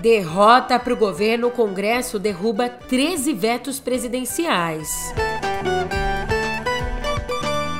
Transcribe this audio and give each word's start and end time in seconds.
Derrota 0.00 0.78
para 0.78 0.94
o 0.94 0.96
governo, 0.96 1.48
o 1.48 1.50
Congresso 1.50 2.18
derruba 2.18 2.70
13 2.70 3.34
vetos 3.34 3.78
presidenciais. 3.78 5.12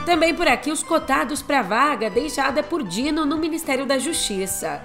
Também 0.04 0.34
por 0.34 0.46
aqui 0.46 0.70
os 0.70 0.82
cotados 0.82 1.40
para 1.40 1.62
vaga 1.62 2.10
deixada 2.10 2.62
por 2.62 2.82
Dino 2.82 3.24
no 3.24 3.38
Ministério 3.38 3.86
da 3.86 3.96
Justiça. 3.98 4.82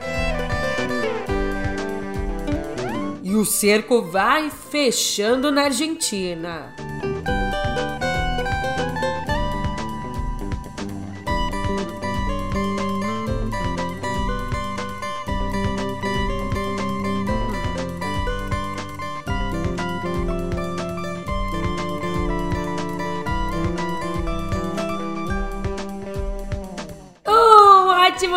E 3.21 3.36
o 3.36 3.43
cerco 3.43 4.04
vai 4.04 4.50
fechando 4.50 5.52
na 5.52 5.64
Argentina. 5.64 6.74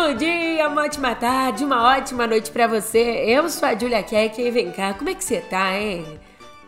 Ótimo 0.09 0.15
dia, 0.17 0.67
uma 0.67 0.83
ótima 0.85 1.15
tarde, 1.15 1.63
uma 1.63 1.83
ótima 1.95 2.25
noite 2.25 2.49
para 2.49 2.65
você. 2.65 3.23
Eu 3.27 3.47
sou 3.47 3.67
a 3.67 3.77
Julia 3.77 4.01
Keck 4.01 4.41
e 4.41 4.49
vem 4.49 4.71
cá, 4.71 4.93
como 4.93 5.09
é 5.09 5.13
que 5.13 5.23
você 5.23 5.39
tá, 5.39 5.77
hein? 5.77 6.19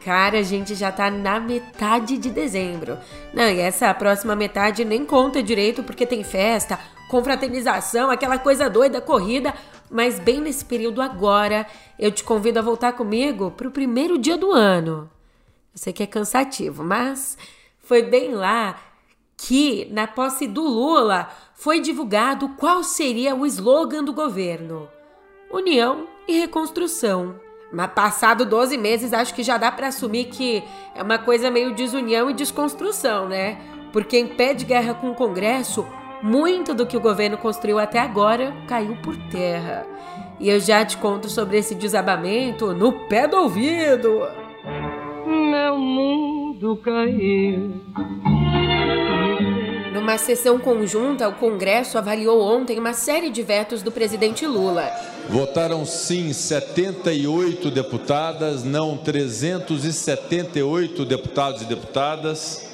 Cara, 0.05 0.40
a 0.40 0.44
gente 0.44 0.76
já 0.76 0.91
tá 0.91 1.09
na 1.09 1.40
metade 1.40 2.20
de 2.20 2.30
dezembro. 2.30 3.00
Não, 3.34 3.50
e 3.50 3.59
essa 3.59 3.91
próxima 3.95 4.36
metade 4.36 4.86
nem 4.86 5.04
conta 5.04 5.41
direito 5.41 5.81
porque 5.81 6.05
tem 6.05 6.23
festa, 6.23 6.80
confraternização, 7.09 8.12
aquela 8.12 8.38
coisa 8.38 8.70
doida, 8.70 9.02
corrida. 9.02 9.55
Mas 9.89 10.20
bem 10.20 10.39
nesse 10.39 10.64
período 10.64 11.02
agora, 11.02 11.66
eu 11.98 12.11
te 12.11 12.23
convido 12.23 12.59
a 12.59 12.64
voltar 12.64 12.94
comigo 12.94 13.50
pro 13.52 13.72
primeiro 13.72 14.20
dia 14.20 14.38
do 14.38 14.52
ano. 14.52 15.09
Eu 15.73 15.80
sei 15.80 15.94
que 15.94 16.03
é 16.03 16.08
cansativo, 16.08 16.83
mas 16.83 17.38
foi 17.80 18.03
bem 18.03 18.36
lá 18.36 18.80
que, 19.36 19.88
na 19.92 20.05
posse 20.05 20.45
do 20.48 20.61
Lula, 20.61 21.28
foi 21.62 21.80
divulgado 21.80 22.50
qual 22.58 22.84
seria 22.84 23.36
o 23.36 23.45
slogan 23.45 24.04
do 24.04 24.12
governo: 24.12 24.90
União 25.52 26.08
e 26.28 26.40
Reconstrução. 26.40 27.36
Mas 27.72 27.92
passado 27.94 28.45
12 28.45 28.78
meses, 28.80 29.14
acho 29.14 29.34
que 29.34 29.44
já 29.44 29.58
dá 29.58 29.72
para 29.72 29.88
assumir 29.88 30.26
que 30.26 30.64
é 30.95 31.04
uma 31.04 31.20
coisa 31.20 31.52
meio 31.52 31.73
desunião 31.73 32.30
e 32.30 32.34
desconstrução, 32.34 33.30
né? 33.30 33.62
Porque 33.94 34.17
em 34.17 34.28
pé 34.28 34.56
de 34.56 34.66
guerra 34.66 34.95
com 34.95 35.12
o 35.12 35.16
Congresso, 35.16 35.86
muito 36.23 36.73
do 36.73 36.86
que 36.86 36.98
o 36.98 37.02
governo 37.02 37.38
construiu 37.38 37.78
até 37.78 38.00
agora 38.00 38.54
caiu 38.67 38.98
por 38.98 39.16
terra. 39.30 39.86
E 40.39 40.50
eu 40.50 40.59
já 40.59 40.84
te 40.84 40.98
conto 40.98 41.30
sobre 41.30 41.59
esse 41.59 41.76
desabamento 41.76 42.73
no 42.73 43.08
pé 43.08 43.28
do 43.28 43.38
ouvido. 43.38 44.28
Meu 45.28 45.78
mundo 45.78 46.76
caiu 46.78 47.72
numa 50.12 50.17
sessão 50.17 50.59
conjunta, 50.59 51.30
o 51.30 51.36
Congresso 51.36 51.98
avaliou 51.98 52.42
ontem 52.42 52.78
uma 52.78 52.92
série 52.92 53.30
de 53.30 53.42
vetos 53.42 53.81
do 53.81 53.94
presidente 53.94 54.45
Lula. 54.45 54.92
Votaram 55.30 55.86
sim 55.86 56.34
78 56.34 57.72
deputadas, 57.72 58.66
não 58.66 58.98
378 58.98 61.06
deputados 61.06 61.62
e 61.62 61.66
deputadas. 61.66 62.70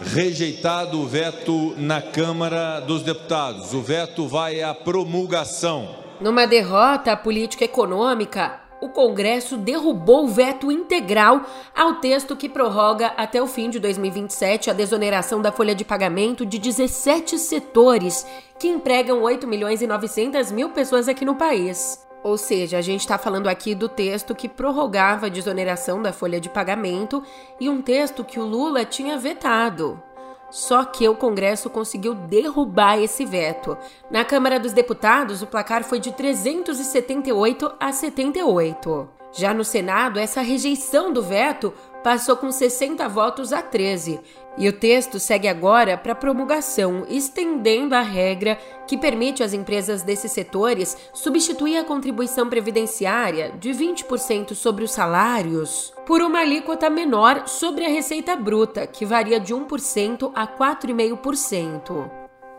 Rejeitado 0.00 0.98
o 0.98 1.06
veto 1.06 1.74
na 1.76 2.00
Câmara 2.00 2.80
dos 2.80 3.02
Deputados. 3.02 3.74
O 3.74 3.82
veto 3.82 4.26
vai 4.26 4.62
à 4.62 4.72
promulgação. 4.72 5.94
Numa 6.22 6.46
derrota 6.46 7.14
política 7.18 7.66
econômica, 7.66 8.66
o 8.80 8.88
Congresso 8.88 9.56
derrubou 9.56 10.24
o 10.24 10.28
veto 10.28 10.70
integral 10.70 11.42
ao 11.74 11.94
texto 11.94 12.36
que 12.36 12.48
prorroga 12.48 13.08
até 13.16 13.42
o 13.42 13.46
fim 13.46 13.70
de 13.70 13.78
2027 13.78 14.70
a 14.70 14.72
desoneração 14.72 15.42
da 15.42 15.52
folha 15.52 15.74
de 15.74 15.84
pagamento 15.84 16.46
de 16.46 16.58
17 16.58 17.38
setores 17.38 18.26
que 18.58 18.68
empregam 18.68 19.22
8 19.22 19.46
milhões 19.46 19.82
e 19.82 19.86
900 19.86 20.50
mil 20.52 20.70
pessoas 20.70 21.08
aqui 21.08 21.24
no 21.24 21.34
país. 21.34 22.06
Ou 22.22 22.36
seja, 22.36 22.78
a 22.78 22.82
gente 22.82 23.00
está 23.00 23.16
falando 23.16 23.48
aqui 23.48 23.74
do 23.74 23.88
texto 23.88 24.34
que 24.34 24.48
prorrogava 24.48 25.26
a 25.26 25.30
desoneração 25.30 26.02
da 26.02 26.12
folha 26.12 26.40
de 26.40 26.48
pagamento 26.48 27.22
e 27.60 27.68
um 27.68 27.80
texto 27.80 28.24
que 28.24 28.40
o 28.40 28.44
Lula 28.44 28.84
tinha 28.84 29.16
vetado. 29.16 30.02
Só 30.50 30.84
que 30.84 31.08
o 31.08 31.14
Congresso 31.14 31.68
conseguiu 31.68 32.14
derrubar 32.14 32.98
esse 32.98 33.24
veto. 33.24 33.76
Na 34.10 34.24
Câmara 34.24 34.58
dos 34.58 34.72
Deputados, 34.72 35.42
o 35.42 35.46
placar 35.46 35.84
foi 35.84 36.00
de 36.00 36.12
378 36.12 37.72
a 37.78 37.92
78. 37.92 39.08
Já 39.32 39.52
no 39.52 39.64
Senado, 39.64 40.18
essa 40.18 40.40
rejeição 40.40 41.12
do 41.12 41.22
veto 41.22 41.72
passou 42.02 42.36
com 42.36 42.50
60 42.50 43.06
votos 43.08 43.52
a 43.52 43.60
13, 43.60 44.20
e 44.56 44.68
o 44.68 44.72
texto 44.72 45.20
segue 45.20 45.46
agora 45.46 45.96
para 45.96 46.14
promulgação, 46.14 47.04
estendendo 47.08 47.94
a 47.94 48.00
regra 48.00 48.58
que 48.86 48.96
permite 48.96 49.42
às 49.42 49.52
empresas 49.52 50.02
desses 50.02 50.32
setores 50.32 50.96
substituir 51.12 51.76
a 51.76 51.84
contribuição 51.84 52.48
previdenciária 52.48 53.52
de 53.58 53.70
20% 53.70 54.54
sobre 54.54 54.84
os 54.84 54.90
salários 54.90 55.92
por 56.06 56.22
uma 56.22 56.40
alíquota 56.40 56.88
menor 56.88 57.46
sobre 57.46 57.84
a 57.84 57.88
receita 57.88 58.34
bruta, 58.34 58.86
que 58.86 59.04
varia 59.04 59.38
de 59.38 59.54
1% 59.54 60.32
a 60.34 60.46
4,5%. 60.46 62.10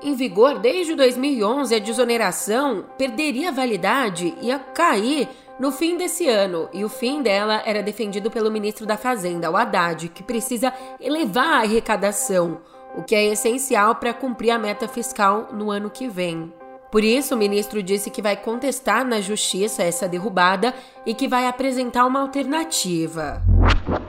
Em 0.02 0.16
vigor 0.16 0.60
desde 0.60 0.96
2011, 0.96 1.76
a 1.76 1.80
desoneração 1.80 2.86
perderia 2.98 3.52
validade 3.52 4.34
e 4.42 4.48
ia 4.48 4.58
cair 4.58 5.28
no 5.60 5.74
fim 5.74 5.98
desse 5.98 6.26
ano, 6.26 6.70
e 6.72 6.86
o 6.86 6.90
fim 6.90 7.22
dela 7.22 7.62
era 7.66 7.84
defendido 7.84 8.32
pelo 8.32 8.50
ministro 8.50 8.86
da 8.86 8.96
Fazenda, 8.96 9.52
o 9.52 9.58
Haddad, 9.58 10.08
que 10.08 10.24
precisa 10.24 10.74
elevar 11.02 11.46
a 11.46 11.62
arrecadação, 11.64 12.62
o 12.96 13.04
que 13.04 13.14
é 13.14 13.26
essencial 13.26 13.96
para 13.96 14.14
cumprir 14.14 14.52
a 14.52 14.58
meta 14.58 14.88
fiscal 14.88 15.50
no 15.52 15.70
ano 15.70 15.90
que 15.90 16.08
vem. 16.08 16.54
Por 16.90 17.04
isso, 17.04 17.36
o 17.36 17.38
ministro 17.38 17.84
disse 17.84 18.10
que 18.10 18.22
vai 18.22 18.38
contestar 18.38 19.06
na 19.06 19.20
justiça 19.20 19.84
essa 19.84 20.08
derrubada 20.08 20.74
e 21.06 21.14
que 21.14 21.28
vai 21.28 21.46
apresentar 21.46 22.06
uma 22.06 22.22
alternativa. 22.22 23.44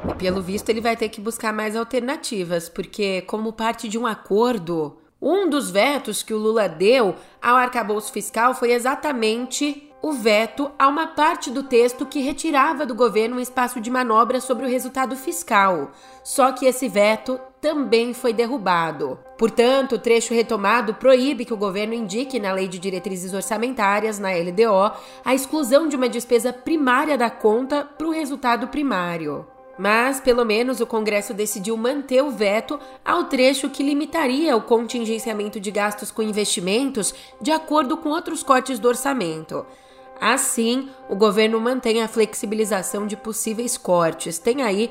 E 0.09 0.15
pelo 0.15 0.41
visto, 0.41 0.69
ele 0.69 0.81
vai 0.81 0.97
ter 0.97 1.09
que 1.09 1.21
buscar 1.21 1.53
mais 1.53 1.75
alternativas, 1.75 2.69
porque, 2.69 3.22
como 3.22 3.53
parte 3.53 3.88
de 3.88 3.99
um 3.99 4.06
acordo, 4.06 4.97
um 5.21 5.50
dos 5.50 5.69
vetos 5.69 6.22
que 6.22 6.32
o 6.32 6.38
Lula 6.38 6.69
deu 6.69 7.17
ao 7.43 7.56
arcabouço 7.56 8.12
fiscal 8.12 8.55
foi 8.55 8.72
exatamente 8.72 9.90
o 10.03 10.12
veto 10.12 10.71
a 10.78 10.88
uma 10.88 11.09
parte 11.09 11.50
do 11.50 11.62
texto 11.62 12.06
que 12.06 12.21
retirava 12.21 12.87
do 12.87 12.94
governo 12.94 13.37
um 13.37 13.41
espaço 13.41 13.81
de 13.81 13.91
manobra 13.91 14.41
sobre 14.41 14.65
o 14.65 14.69
resultado 14.69 15.15
fiscal. 15.15 15.91
Só 16.25 16.53
que 16.53 16.66
esse 16.66 16.88
veto 16.88 17.38
também 17.61 18.15
foi 18.15 18.33
derrubado. 18.33 19.19
Portanto, 19.37 19.97
o 19.97 19.99
trecho 19.99 20.33
retomado 20.33 20.94
proíbe 20.94 21.44
que 21.44 21.53
o 21.53 21.59
governo 21.59 21.93
indique 21.93 22.41
na 22.41 22.53
Lei 22.53 22.66
de 22.66 22.78
Diretrizes 22.78 23.34
Orçamentárias, 23.34 24.19
na 24.19 24.31
LDO, 24.31 24.97
a 25.25 25.34
exclusão 25.34 25.87
de 25.87 25.97
uma 25.97 26.09
despesa 26.09 26.53
primária 26.53 27.19
da 27.19 27.28
conta 27.28 27.84
para 27.84 28.06
o 28.06 28.12
resultado 28.12 28.69
primário. 28.69 29.47
Mas, 29.78 30.21
pelo 30.21 30.44
menos, 30.44 30.81
o 30.81 30.87
Congresso 30.87 31.32
decidiu 31.32 31.75
manter 31.75 32.22
o 32.22 32.31
veto 32.31 32.78
ao 33.03 33.25
trecho 33.25 33.71
que 33.71 33.82
limitaria 33.82 34.55
o 34.55 34.61
contingenciamento 34.61 35.59
de 35.59 35.71
gastos 35.71 36.11
com 36.11 36.22
investimentos 36.22 37.15
de 37.41 37.50
acordo 37.50 37.97
com 37.97 38.11
outros 38.11 38.43
cortes 38.43 38.78
do 38.78 38.88
orçamento. 38.88 39.65
Assim, 40.20 40.91
o 41.08 41.16
governo 41.16 41.58
mantém 41.58 42.03
a 42.03 42.08
flexibilização 42.08 43.06
de 43.06 43.16
possíveis 43.16 43.78
cortes. 43.78 44.38
Tem 44.38 44.62
aí 44.62 44.91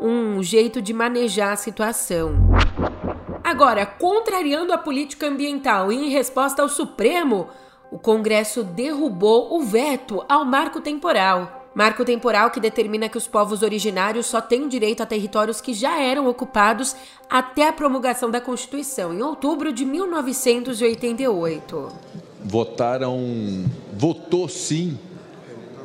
um 0.00 0.42
jeito 0.42 0.82
de 0.82 0.92
manejar 0.92 1.52
a 1.52 1.56
situação. 1.56 2.34
Agora, 3.44 3.86
contrariando 3.86 4.72
a 4.72 4.78
política 4.78 5.28
ambiental 5.28 5.92
e 5.92 6.06
em 6.06 6.10
resposta 6.10 6.60
ao 6.60 6.68
Supremo, 6.68 7.46
o 7.92 7.98
Congresso 7.98 8.64
derrubou 8.64 9.54
o 9.54 9.62
veto 9.62 10.24
ao 10.28 10.44
marco 10.44 10.80
temporal. 10.80 11.68
Marco 11.72 12.04
temporal 12.04 12.50
que 12.50 12.58
determina 12.58 13.08
que 13.08 13.18
os 13.18 13.28
povos 13.28 13.62
originários 13.62 14.26
só 14.26 14.40
têm 14.40 14.66
direito 14.66 15.02
a 15.02 15.06
territórios 15.06 15.60
que 15.60 15.72
já 15.72 16.00
eram 16.00 16.28
ocupados 16.28 16.96
até 17.30 17.68
a 17.68 17.72
promulgação 17.72 18.28
da 18.30 18.40
Constituição, 18.40 19.14
em 19.14 19.22
outubro 19.22 19.72
de 19.72 19.84
1988 19.84 22.23
votaram, 22.44 23.64
votou 23.92 24.48
sim 24.48 24.98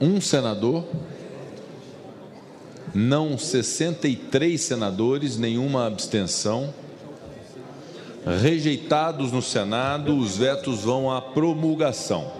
um 0.01 0.19
senador, 0.19 0.83
não 2.93 3.37
63 3.37 4.59
senadores, 4.59 5.37
nenhuma 5.37 5.87
abstenção. 5.87 6.73
Rejeitados 8.25 9.31
no 9.31 9.41
Senado, 9.41 10.15
os 10.15 10.37
vetos 10.37 10.83
vão 10.83 11.09
à 11.09 11.21
promulgação. 11.21 12.31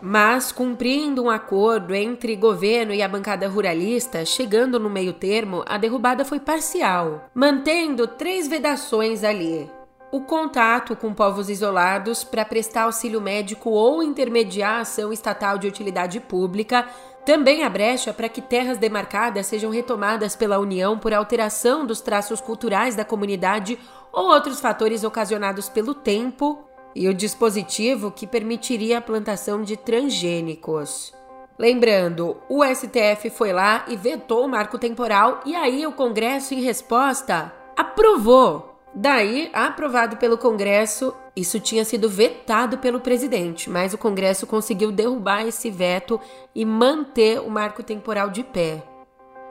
Mas, 0.00 0.52
cumprindo 0.52 1.24
um 1.24 1.30
acordo 1.30 1.94
entre 1.94 2.36
governo 2.36 2.92
e 2.92 3.02
a 3.02 3.08
bancada 3.08 3.48
ruralista, 3.48 4.24
chegando 4.24 4.78
no 4.78 4.88
meio 4.88 5.12
termo, 5.12 5.64
a 5.66 5.76
derrubada 5.76 6.24
foi 6.24 6.38
parcial, 6.38 7.28
mantendo 7.34 8.06
três 8.06 8.46
vedações 8.46 9.24
ali. 9.24 9.68
O 10.10 10.20
contato 10.22 10.96
com 10.96 11.12
povos 11.12 11.50
isolados 11.50 12.24
para 12.24 12.44
prestar 12.44 12.82
auxílio 12.84 13.20
médico 13.20 13.70
ou 13.70 14.02
intermediar 14.02 14.80
ação 14.80 15.12
estatal 15.12 15.58
de 15.58 15.66
utilidade 15.66 16.18
pública, 16.20 16.86
também 17.26 17.62
a 17.62 17.68
brecha 17.68 18.12
para 18.12 18.28
que 18.28 18.40
terras 18.40 18.78
demarcadas 18.78 19.46
sejam 19.46 19.70
retomadas 19.70 20.34
pela 20.34 20.58
União 20.58 20.98
por 20.98 21.12
alteração 21.12 21.84
dos 21.84 22.00
traços 22.00 22.40
culturais 22.40 22.96
da 22.96 23.04
comunidade 23.04 23.78
ou 24.10 24.28
outros 24.28 24.60
fatores 24.60 25.04
ocasionados 25.04 25.68
pelo 25.68 25.94
tempo, 25.94 26.64
e 26.94 27.06
o 27.08 27.14
dispositivo 27.14 28.10
que 28.10 28.26
permitiria 28.26 28.98
a 28.98 29.00
plantação 29.02 29.62
de 29.62 29.76
transgênicos. 29.76 31.14
Lembrando, 31.58 32.36
o 32.48 32.64
STF 32.64 33.30
foi 33.30 33.52
lá 33.52 33.84
e 33.88 33.96
vetou 33.96 34.44
o 34.44 34.48
marco 34.48 34.78
temporal 34.78 35.40
e 35.44 35.54
aí 35.54 35.86
o 35.86 35.92
Congresso, 35.92 36.54
em 36.54 36.60
resposta, 36.60 37.52
aprovou. 37.76 38.67
Daí, 39.00 39.48
aprovado 39.52 40.16
pelo 40.16 40.36
Congresso, 40.36 41.14
isso 41.36 41.60
tinha 41.60 41.84
sido 41.84 42.08
vetado 42.08 42.78
pelo 42.78 42.98
presidente, 42.98 43.70
mas 43.70 43.94
o 43.94 43.98
Congresso 43.98 44.44
conseguiu 44.44 44.90
derrubar 44.90 45.46
esse 45.46 45.70
veto 45.70 46.20
e 46.52 46.64
manter 46.64 47.38
o 47.38 47.48
marco 47.48 47.80
temporal 47.80 48.28
de 48.28 48.42
pé. 48.42 48.82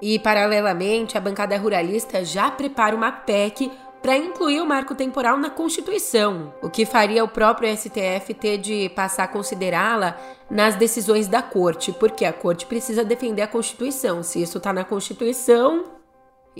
E, 0.01 0.19
paralelamente, 0.19 1.17
a 1.17 1.21
bancada 1.21 1.57
ruralista 1.57 2.25
já 2.25 2.51
prepara 2.51 2.93
uma 2.93 3.09
PEC 3.09 3.71
para 4.01 4.17
incluir 4.17 4.59
o 4.59 4.65
marco 4.65 4.93
temporal 4.93 5.37
na 5.37 5.49
Constituição, 5.49 6.53
o 6.61 6.69
que 6.69 6.85
faria 6.85 7.23
o 7.23 7.29
próprio 7.29 7.73
STF 7.73 8.33
ter 8.33 8.57
de 8.57 8.89
passar 8.89 9.23
a 9.23 9.27
considerá-la 9.29 10.17
nas 10.51 10.75
decisões 10.75 11.25
da 11.25 11.41
Corte, 11.41 11.93
porque 11.93 12.25
a 12.25 12.33
Corte 12.33 12.65
precisa 12.65 13.01
defender 13.05 13.43
a 13.43 13.47
Constituição. 13.47 14.21
Se 14.23 14.41
isso 14.41 14.57
está 14.57 14.73
na 14.73 14.83
Constituição. 14.83 15.96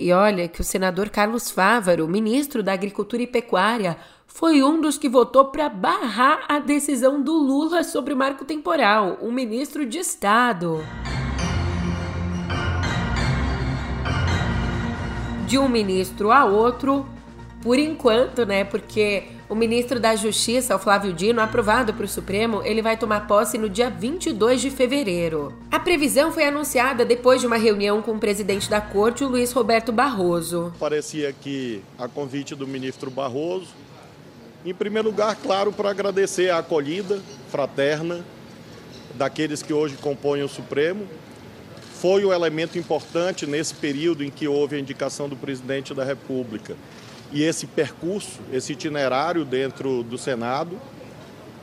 E 0.00 0.12
olha 0.12 0.46
que 0.46 0.60
o 0.60 0.64
senador 0.64 1.10
Carlos 1.10 1.50
Fávaro, 1.50 2.06
ministro 2.06 2.62
da 2.62 2.72
Agricultura 2.72 3.20
e 3.20 3.26
Pecuária, 3.26 3.96
foi 4.28 4.62
um 4.62 4.80
dos 4.80 4.96
que 4.96 5.08
votou 5.08 5.46
para 5.46 5.68
barrar 5.68 6.44
a 6.48 6.60
decisão 6.60 7.20
do 7.20 7.32
Lula 7.32 7.82
sobre 7.82 8.14
o 8.14 8.16
marco 8.16 8.44
temporal, 8.44 9.18
um 9.20 9.32
ministro 9.32 9.84
de 9.84 9.98
Estado. 9.98 10.84
De 15.48 15.58
um 15.58 15.68
ministro 15.68 16.30
a 16.30 16.44
outro, 16.44 17.04
por 17.60 17.76
enquanto, 17.76 18.46
né? 18.46 18.62
Porque 18.62 19.24
o 19.48 19.54
ministro 19.54 19.98
da 19.98 20.14
Justiça, 20.14 20.76
o 20.76 20.78
Flávio 20.78 21.12
Dino, 21.12 21.40
aprovado 21.40 21.94
para 21.94 22.04
o 22.04 22.08
Supremo, 22.08 22.62
ele 22.64 22.82
vai 22.82 22.98
tomar 22.98 23.26
posse 23.26 23.56
no 23.56 23.68
dia 23.68 23.88
22 23.88 24.60
de 24.60 24.70
fevereiro. 24.70 25.54
A 25.70 25.80
previsão 25.80 26.30
foi 26.30 26.44
anunciada 26.44 27.04
depois 27.04 27.40
de 27.40 27.46
uma 27.46 27.56
reunião 27.56 28.02
com 28.02 28.12
o 28.12 28.18
presidente 28.18 28.68
da 28.68 28.80
corte, 28.80 29.24
o 29.24 29.28
Luiz 29.28 29.50
Roberto 29.52 29.90
Barroso. 29.90 30.72
Parecia 30.78 31.32
que 31.32 31.82
a 31.98 32.06
convite 32.06 32.54
do 32.54 32.66
ministro 32.66 33.10
Barroso, 33.10 33.68
em 34.66 34.74
primeiro 34.74 35.08
lugar, 35.08 35.34
claro, 35.36 35.72
para 35.72 35.90
agradecer 35.90 36.50
a 36.50 36.58
acolhida 36.58 37.18
fraterna 37.50 38.22
daqueles 39.14 39.62
que 39.62 39.72
hoje 39.72 39.96
compõem 39.96 40.42
o 40.42 40.48
Supremo. 40.48 41.06
Foi 41.94 42.24
um 42.24 42.32
elemento 42.32 42.78
importante 42.78 43.46
nesse 43.46 43.74
período 43.74 44.22
em 44.22 44.30
que 44.30 44.46
houve 44.46 44.76
a 44.76 44.78
indicação 44.78 45.26
do 45.28 45.34
presidente 45.34 45.94
da 45.94 46.04
República 46.04 46.76
e 47.32 47.42
esse 47.42 47.66
percurso, 47.66 48.40
esse 48.52 48.72
itinerário 48.72 49.44
dentro 49.44 50.02
do 50.02 50.16
Senado. 50.16 50.78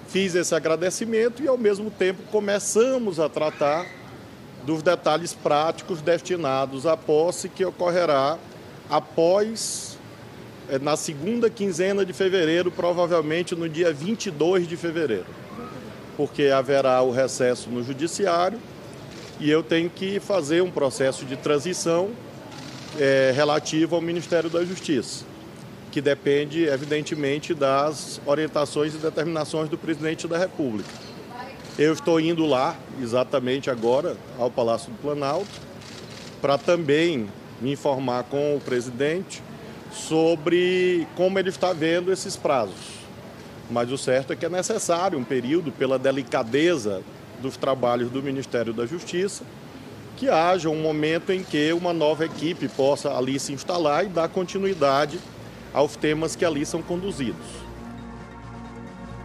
Fiz 0.07 0.35
esse 0.35 0.53
agradecimento 0.53 1.43
e, 1.43 1.47
ao 1.47 1.57
mesmo 1.57 1.89
tempo, 1.89 2.21
começamos 2.31 3.19
a 3.19 3.27
tratar 3.27 3.85
dos 4.63 4.81
detalhes 4.81 5.33
práticos 5.33 6.01
destinados 6.01 6.85
à 6.85 6.95
posse 6.95 7.49
que 7.49 7.65
ocorrerá 7.65 8.37
após, 8.89 9.97
eh, 10.69 10.79
na 10.79 10.95
segunda 10.95 11.49
quinzena 11.49 12.05
de 12.05 12.13
fevereiro, 12.13 12.71
provavelmente 12.71 13.55
no 13.55 13.67
dia 13.67 13.91
22 13.91 14.67
de 14.67 14.77
fevereiro, 14.77 15.25
porque 16.15 16.47
haverá 16.47 17.01
o 17.01 17.11
recesso 17.11 17.69
no 17.69 17.83
Judiciário 17.83 18.59
e 19.39 19.49
eu 19.49 19.61
tenho 19.61 19.89
que 19.89 20.19
fazer 20.19 20.61
um 20.61 20.71
processo 20.71 21.25
de 21.25 21.35
transição 21.35 22.11
é, 22.97 23.33
relativo 23.35 23.95
ao 23.95 24.01
Ministério 24.01 24.49
da 24.49 24.63
Justiça 24.63 25.25
que 25.95 26.01
depende, 26.01 26.65
evidentemente, 26.65 27.53
das 27.53 28.19
orientações 28.25 28.93
e 28.93 28.97
determinações 28.97 29.69
do 29.69 29.77
presidente 29.77 30.27
da 30.27 30.37
República. 30.37 30.89
Eu 31.79 31.93
estou 31.93 32.19
indo 32.19 32.45
lá, 32.45 32.75
exatamente 33.01 33.69
agora, 33.69 34.17
ao 34.37 34.51
Palácio 34.51 34.91
do 34.91 34.97
Planalto, 34.97 35.47
para 36.41 36.57
também 36.57 37.29
me 37.61 37.71
informar 37.71 38.25
com 38.25 38.57
o 38.57 38.59
presidente 38.59 39.41
sobre 39.89 41.07
como 41.15 41.39
ele 41.39 41.47
está 41.47 41.71
vendo 41.71 42.11
esses 42.11 42.35
prazos. 42.35 42.75
Mas 43.71 43.89
o 43.89 43.97
certo 43.97 44.33
é 44.33 44.35
que 44.35 44.45
é 44.45 44.49
necessário 44.49 45.17
um 45.17 45.23
período, 45.23 45.71
pela 45.71 45.97
delicadeza 45.97 47.03
dos 47.41 47.55
trabalhos 47.55 48.11
do 48.11 48.21
Ministério 48.21 48.73
da 48.73 48.85
Justiça, 48.85 49.45
que 50.17 50.27
haja 50.27 50.67
um 50.67 50.81
momento 50.81 51.31
em 51.31 51.41
que 51.41 51.71
uma 51.71 51.93
nova 51.93 52.25
equipe 52.25 52.67
possa 52.67 53.17
ali 53.17 53.39
se 53.39 53.53
instalar 53.53 54.03
e 54.03 54.09
dar 54.09 54.27
continuidade 54.27 55.17
aos 55.75 55.97
temas 55.97 56.37
que 56.37 56.45
ali 56.45 56.65
são 56.65 56.81
conduzidos. 56.81 57.45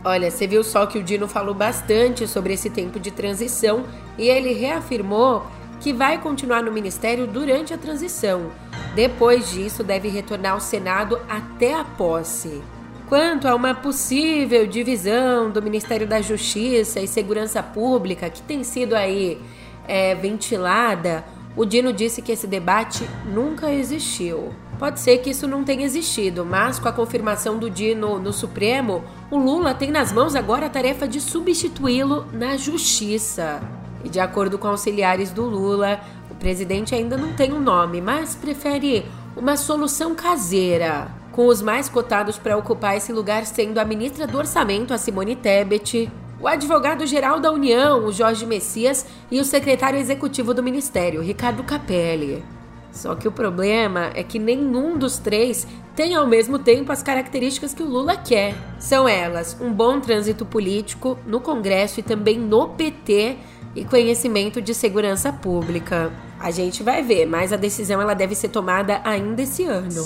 Olha, 0.05 0.31
você 0.31 0.47
viu 0.47 0.65
só 0.65 0.85
que 0.85 0.99
o 0.99 1.03
Dino 1.03 1.29
falou 1.29 1.55
bastante 1.55 2.27
sobre 2.27 2.55
esse 2.55 2.69
tempo 2.69 2.99
de 2.99 3.11
transição 3.11 3.85
e 4.19 4.29
ele 4.29 4.53
reafirmou 4.53 5.47
que 5.79 5.93
vai 5.93 6.19
continuar 6.19 6.63
no 6.63 6.73
ministério 6.73 7.27
durante 7.27 7.73
a 7.73 7.79
transição. 7.79 8.51
Depois 8.95 9.51
disso, 9.51 9.85
deve 9.85 10.09
retornar 10.09 10.55
ao 10.55 10.61
Senado 10.61 11.21
até 11.29 11.75
a 11.75 11.85
posse. 11.85 12.61
Quanto 13.09 13.47
a 13.47 13.55
uma 13.55 13.75
possível 13.75 14.67
divisão 14.67 15.51
do 15.51 15.63
Ministério 15.63 16.07
da 16.07 16.21
Justiça 16.21 17.01
e 17.01 17.07
Segurança 17.07 17.63
Pública 17.63 18.29
que 18.29 18.43
tem 18.43 18.65
sido 18.65 18.95
aí 18.95 19.41
é, 19.87 20.15
ventilada, 20.15 21.25
o 21.57 21.65
Dino 21.65 21.93
disse 21.93 22.23
que 22.23 22.33
esse 22.33 22.47
debate 22.47 23.05
nunca 23.27 23.73
existiu. 23.73 24.51
Pode 24.81 24.99
ser 24.99 25.19
que 25.19 25.29
isso 25.29 25.47
não 25.47 25.63
tenha 25.63 25.85
existido, 25.85 26.43
mas 26.43 26.79
com 26.79 26.89
a 26.89 26.93
confirmação 26.93 27.59
do 27.59 27.69
Dino 27.69 28.19
no 28.19 28.33
Supremo, 28.33 29.05
o 29.31 29.37
Lula 29.37 29.75
tem 29.75 29.91
nas 29.91 30.11
mãos 30.11 30.35
agora 30.35 30.65
a 30.65 30.71
tarefa 30.71 31.07
de 31.07 31.21
substituí-lo 31.21 32.25
na 32.33 32.57
Justiça. 32.57 33.61
E 34.03 34.09
de 34.09 34.19
acordo 34.19 34.57
com 34.57 34.69
auxiliares 34.69 35.33
do 35.33 35.45
Lula, 35.45 36.01
o 36.31 36.35
presidente 36.35 36.95
ainda 36.95 37.19
não 37.19 37.35
tem 37.35 37.53
um 37.53 37.61
nome, 37.61 38.01
mas 38.01 38.35
prefere 38.35 39.05
uma 39.37 39.55
solução 39.55 40.15
caseira, 40.15 41.09
com 41.31 41.47
os 41.47 41.61
mais 41.61 41.91
cotados 41.91 42.39
para 42.39 42.57
ocupar 42.57 42.97
esse 42.97 43.13
lugar 43.13 43.45
sendo 43.45 43.77
a 43.77 43.85
ministra 43.85 44.27
do 44.27 44.39
Orçamento, 44.39 44.95
a 44.95 44.99
Simone 44.99 45.37
Tebet, 45.37 46.11
o 46.41 46.49
advogado-geral 46.49 47.39
da 47.39 47.53
União, 47.53 48.07
o 48.07 48.13
Jorge 48.13 48.47
Messias, 48.47 49.05
e 49.31 49.41
o 49.41 49.45
secretário 49.45 49.99
executivo 49.99 50.55
do 50.55 50.63
Ministério, 50.63 51.21
Ricardo 51.21 51.63
Capelli. 51.65 52.43
Só 52.93 53.15
que 53.15 53.29
o 53.29 53.33
problema 53.33 54.11
é 54.15 54.23
que 54.23 54.39
nenhum 54.39 54.99
dos 54.99 55.19
três 55.19 55.67
tem 55.95 56.15
ao 56.15 56.27
mesmo 56.27 56.59
tempo 56.59 56.93
as 56.93 57.03
características 57.03 57.75
que 57.75 57.83
o 57.83 57.89
Lula 57.89 58.17
quer. 58.17 58.55
São 58.79 59.09
elas 59.09 59.57
um 59.61 59.73
bom 59.73 60.01
trânsito 60.01 60.45
político 60.45 61.19
no 61.27 61.41
Congresso 61.41 62.01
e 62.01 62.03
também 62.03 62.39
no 62.39 62.69
PT 62.71 63.37
e 63.75 63.85
conhecimento 63.85 64.61
de 64.61 64.75
segurança 64.75 65.33
pública. 65.33 66.13
A 66.39 66.51
gente 66.51 66.83
vai 66.83 67.03
ver, 67.03 67.27
mas 67.27 67.53
a 67.53 67.57
decisão 67.57 68.01
ela 68.01 68.15
deve 68.15 68.35
ser 68.35 68.49
tomada 68.49 69.01
ainda 69.05 69.43
esse 69.43 69.65
ano. 69.65 70.03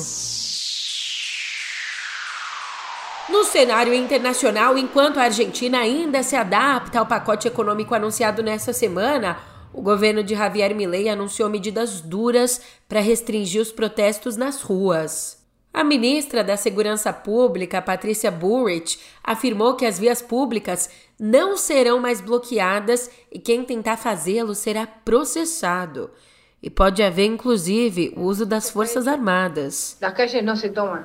No 3.26 3.42
cenário 3.44 3.94
internacional, 3.94 4.76
enquanto 4.76 5.18
a 5.18 5.24
Argentina 5.24 5.78
ainda 5.78 6.22
se 6.22 6.36
adapta 6.36 6.98
ao 6.98 7.06
pacote 7.06 7.48
econômico 7.48 7.94
anunciado 7.94 8.42
nesta 8.42 8.72
semana, 8.72 9.38
o 9.74 9.82
governo 9.82 10.22
de 10.22 10.34
Javier 10.34 10.74
Milei 10.74 11.08
anunciou 11.08 11.50
medidas 11.50 12.00
duras 12.00 12.60
para 12.88 13.00
restringir 13.00 13.60
os 13.60 13.72
protestos 13.72 14.36
nas 14.36 14.62
ruas. 14.62 15.42
A 15.72 15.82
ministra 15.82 16.44
da 16.44 16.56
Segurança 16.56 17.12
Pública, 17.12 17.82
Patrícia 17.82 18.30
Burrich, 18.30 19.00
afirmou 19.24 19.74
que 19.74 19.84
as 19.84 19.98
vias 19.98 20.22
públicas 20.22 20.88
não 21.18 21.56
serão 21.56 21.98
mais 21.98 22.20
bloqueadas 22.20 23.10
e 23.32 23.40
quem 23.40 23.64
tentar 23.64 23.96
fazê-lo 23.96 24.54
será 24.54 24.86
processado. 24.86 26.12
E 26.62 26.70
pode 26.70 27.02
haver, 27.02 27.26
inclusive, 27.26 28.14
o 28.16 28.22
uso 28.22 28.46
das 28.46 28.70
Forças 28.70 29.08
Armadas. 29.08 29.98
As 30.00 30.14
calles 30.14 30.44
não 30.44 30.54
se 30.54 30.70
tomam. 30.70 31.04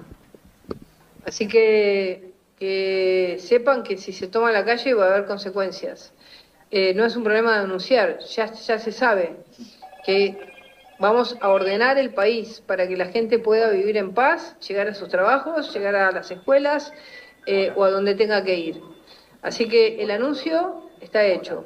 Assim 1.26 1.48
que, 1.48 2.20
que 2.58 3.38
sepan 3.40 3.82
que 3.82 3.98
se 3.98 4.14
se 4.14 4.28
toma 4.28 4.52
a 4.52 4.64
calle 4.64 4.94
vai 4.94 5.10
haver 5.10 5.28
consequências. 5.28 6.14
Eh, 6.72 6.94
no 6.94 7.06
es 7.06 7.16
un 7.16 7.24
problema 7.24 7.54
de 7.54 7.64
anunciar, 7.64 8.20
ya, 8.20 8.52
ya 8.52 8.78
se 8.78 8.92
sabe 8.92 9.38
que 10.06 10.38
vamos 11.00 11.36
a 11.42 11.50
ordenar 11.50 11.98
el 11.98 12.14
país 12.14 12.62
para 12.66 12.88
que 12.88 12.96
la 12.96 13.08
gente 13.08 13.40
pueda 13.40 13.72
vivir 13.72 13.98
en 13.98 14.14
paz, 14.14 14.56
llegar 14.68 14.88
a 14.88 14.94
sus 14.94 15.10
trabajos, 15.10 15.74
llegar 15.74 15.96
a 15.96 16.12
las 16.12 16.30
escuelas 16.30 16.94
eh, 17.48 17.74
o 17.76 17.84
a 17.84 17.90
donde 17.90 18.14
tenga 18.14 18.44
que 18.44 18.56
ir. 18.56 18.82
Así 19.42 19.68
que 19.68 20.02
el 20.04 20.12
anuncio 20.12 20.84
está 21.02 21.26
hecho. 21.26 21.64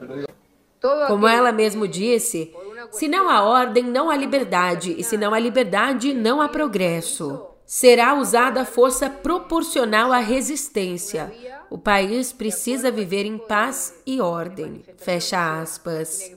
Todo 0.80 1.08
Como 1.08 1.28
ela 1.28 1.52
mesmo 1.52 1.88
disse, 1.88 2.54
se 2.92 3.08
não 3.08 3.30
há 3.30 3.44
ordem, 3.44 3.84
não 3.84 4.10
há 4.10 4.16
liberdade, 4.16 4.96
e 4.98 5.04
se 5.04 5.18
não 5.18 5.34
há 5.34 5.40
liberdade, 5.40 6.14
não 6.14 6.42
há 6.42 6.48
progresso. 6.48 7.54
será 7.66 8.14
usada 8.14 8.66
força 8.66 9.10
proporcional 9.10 10.12
à 10.12 10.20
resistência. 10.20 11.32
O 11.74 11.78
país 11.80 12.32
precisa 12.32 12.92
viver 12.92 13.26
em 13.26 13.36
paz 13.36 13.96
e 14.06 14.22
ordem. 14.22 14.84
Fecha 14.96 15.60
aspas. 15.60 16.32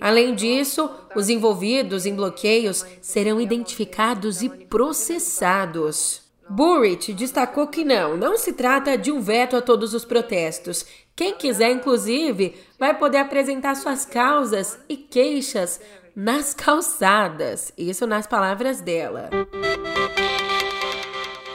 Além 0.00 0.34
disso, 0.34 0.90
os 1.14 1.28
envolvidos 1.28 2.04
em 2.04 2.16
bloqueios 2.16 2.84
serão 3.00 3.40
identificados 3.40 4.42
e 4.42 4.48
processados. 4.48 6.22
Burrich 6.50 7.12
destacou 7.12 7.68
que 7.68 7.84
não, 7.84 8.16
não 8.16 8.36
se 8.36 8.54
trata 8.54 8.98
de 8.98 9.12
um 9.12 9.20
veto 9.20 9.54
a 9.54 9.62
todos 9.62 9.94
os 9.94 10.04
protestos. 10.04 10.84
Quem 11.14 11.36
quiser, 11.36 11.70
inclusive, 11.70 12.56
vai 12.76 12.98
poder 12.98 13.18
apresentar 13.18 13.76
suas 13.76 14.04
causas 14.04 14.80
e 14.88 14.96
queixas 14.96 15.80
nas 16.16 16.54
calçadas. 16.54 17.72
Isso 17.78 18.04
nas 18.04 18.26
palavras 18.26 18.80
dela. 18.80 19.30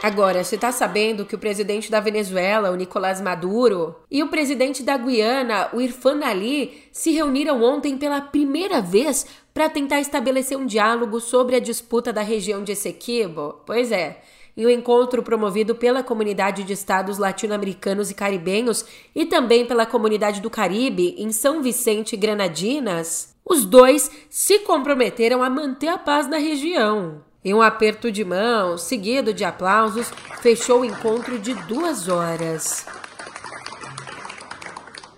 Agora, 0.07 0.41
você 0.41 0.55
está 0.55 0.71
sabendo 0.71 1.25
que 1.25 1.35
o 1.35 1.37
presidente 1.37 1.91
da 1.91 1.99
Venezuela, 1.99 2.71
o 2.71 2.77
Nicolás 2.77 3.19
Maduro, 3.19 3.93
e 4.09 4.23
o 4.23 4.29
presidente 4.29 4.81
da 4.81 4.95
Guiana, 4.95 5.67
o 5.73 5.81
Irfan 5.81 6.23
Ali, 6.23 6.81
se 6.93 7.11
reuniram 7.11 7.61
ontem 7.61 7.97
pela 7.97 8.21
primeira 8.21 8.81
vez 8.81 9.25
para 9.53 9.69
tentar 9.69 9.99
estabelecer 9.99 10.57
um 10.57 10.65
diálogo 10.65 11.19
sobre 11.19 11.57
a 11.57 11.59
disputa 11.59 12.13
da 12.13 12.21
região 12.21 12.63
de 12.63 12.71
Essequibo? 12.71 13.55
Pois 13.65 13.91
é. 13.91 14.21
Em 14.55 14.65
um 14.65 14.69
encontro 14.69 15.21
promovido 15.21 15.75
pela 15.75 16.01
comunidade 16.01 16.63
de 16.63 16.71
estados 16.71 17.17
latino-americanos 17.17 18.09
e 18.09 18.13
caribenhos 18.13 18.85
e 19.13 19.25
também 19.25 19.65
pela 19.65 19.85
comunidade 19.85 20.39
do 20.39 20.49
Caribe 20.49 21.15
em 21.17 21.33
São 21.33 21.61
Vicente 21.61 22.13
e 22.13 22.17
Granadinas, 22.17 23.35
os 23.43 23.65
dois 23.65 24.09
se 24.29 24.59
comprometeram 24.59 25.43
a 25.43 25.49
manter 25.49 25.89
a 25.89 25.97
paz 25.97 26.29
na 26.29 26.37
região. 26.37 27.26
Em 27.43 27.53
um 27.53 27.61
aperto 27.61 28.11
de 28.11 28.25
mão, 28.25 28.77
seguido 28.77 29.33
de 29.33 29.45
aplausos, 29.45 30.11
fechou 30.41 30.81
o 30.81 30.85
encontro 30.85 31.37
de 31.37 31.53
duas 31.53 32.07
horas. 32.07 32.85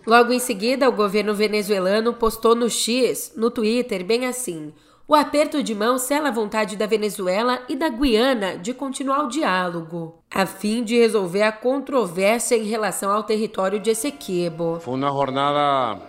Logo 0.06 0.34
em 0.34 0.40
seguida, 0.40 0.90
o 0.90 0.92
governo 0.92 1.34
venezuelano 1.34 2.14
postou 2.14 2.56
no 2.56 2.70
X, 2.70 3.34
no 3.36 3.50
Twitter, 3.50 4.04
bem 4.04 4.26
assim: 4.26 4.74
o 5.08 5.16
aperto 5.16 5.64
de 5.64 5.74
mão 5.74 5.98
sela 5.98 6.30
a 6.30 6.32
vontade 6.32 6.76
da 6.76 6.86
Venezuela 6.86 7.62
e 7.68 7.76
da 7.76 7.90
Guiana 7.90 8.58
de 8.58 8.74
continuar 8.74 9.24
o 9.24 9.28
diálogo, 9.28 10.22
a 10.30 10.46
fim 10.46 10.84
de 10.84 10.98
resolver 10.98 11.42
a 11.42 11.52
controvérsia 11.52 12.56
em 12.56 12.64
relação 12.64 13.12
ao 13.12 13.24
território 13.24 13.80
de 13.80 13.90
Essequibo. 13.90 14.80
Foi 14.82 14.94
uma 14.94 15.10
jornada 15.10 16.00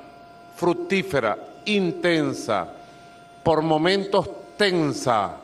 frutífera, 0.57 1.39
intensa, 1.67 2.69
por 3.43 3.63
momentos 3.63 4.27
tensa 4.59 5.35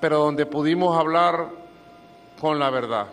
pero 0.00 0.18
donde 0.18 0.46
pudimos 0.46 0.98
hablar 0.98 1.48
con 2.40 2.58
la 2.58 2.70
verdad. 2.70 3.06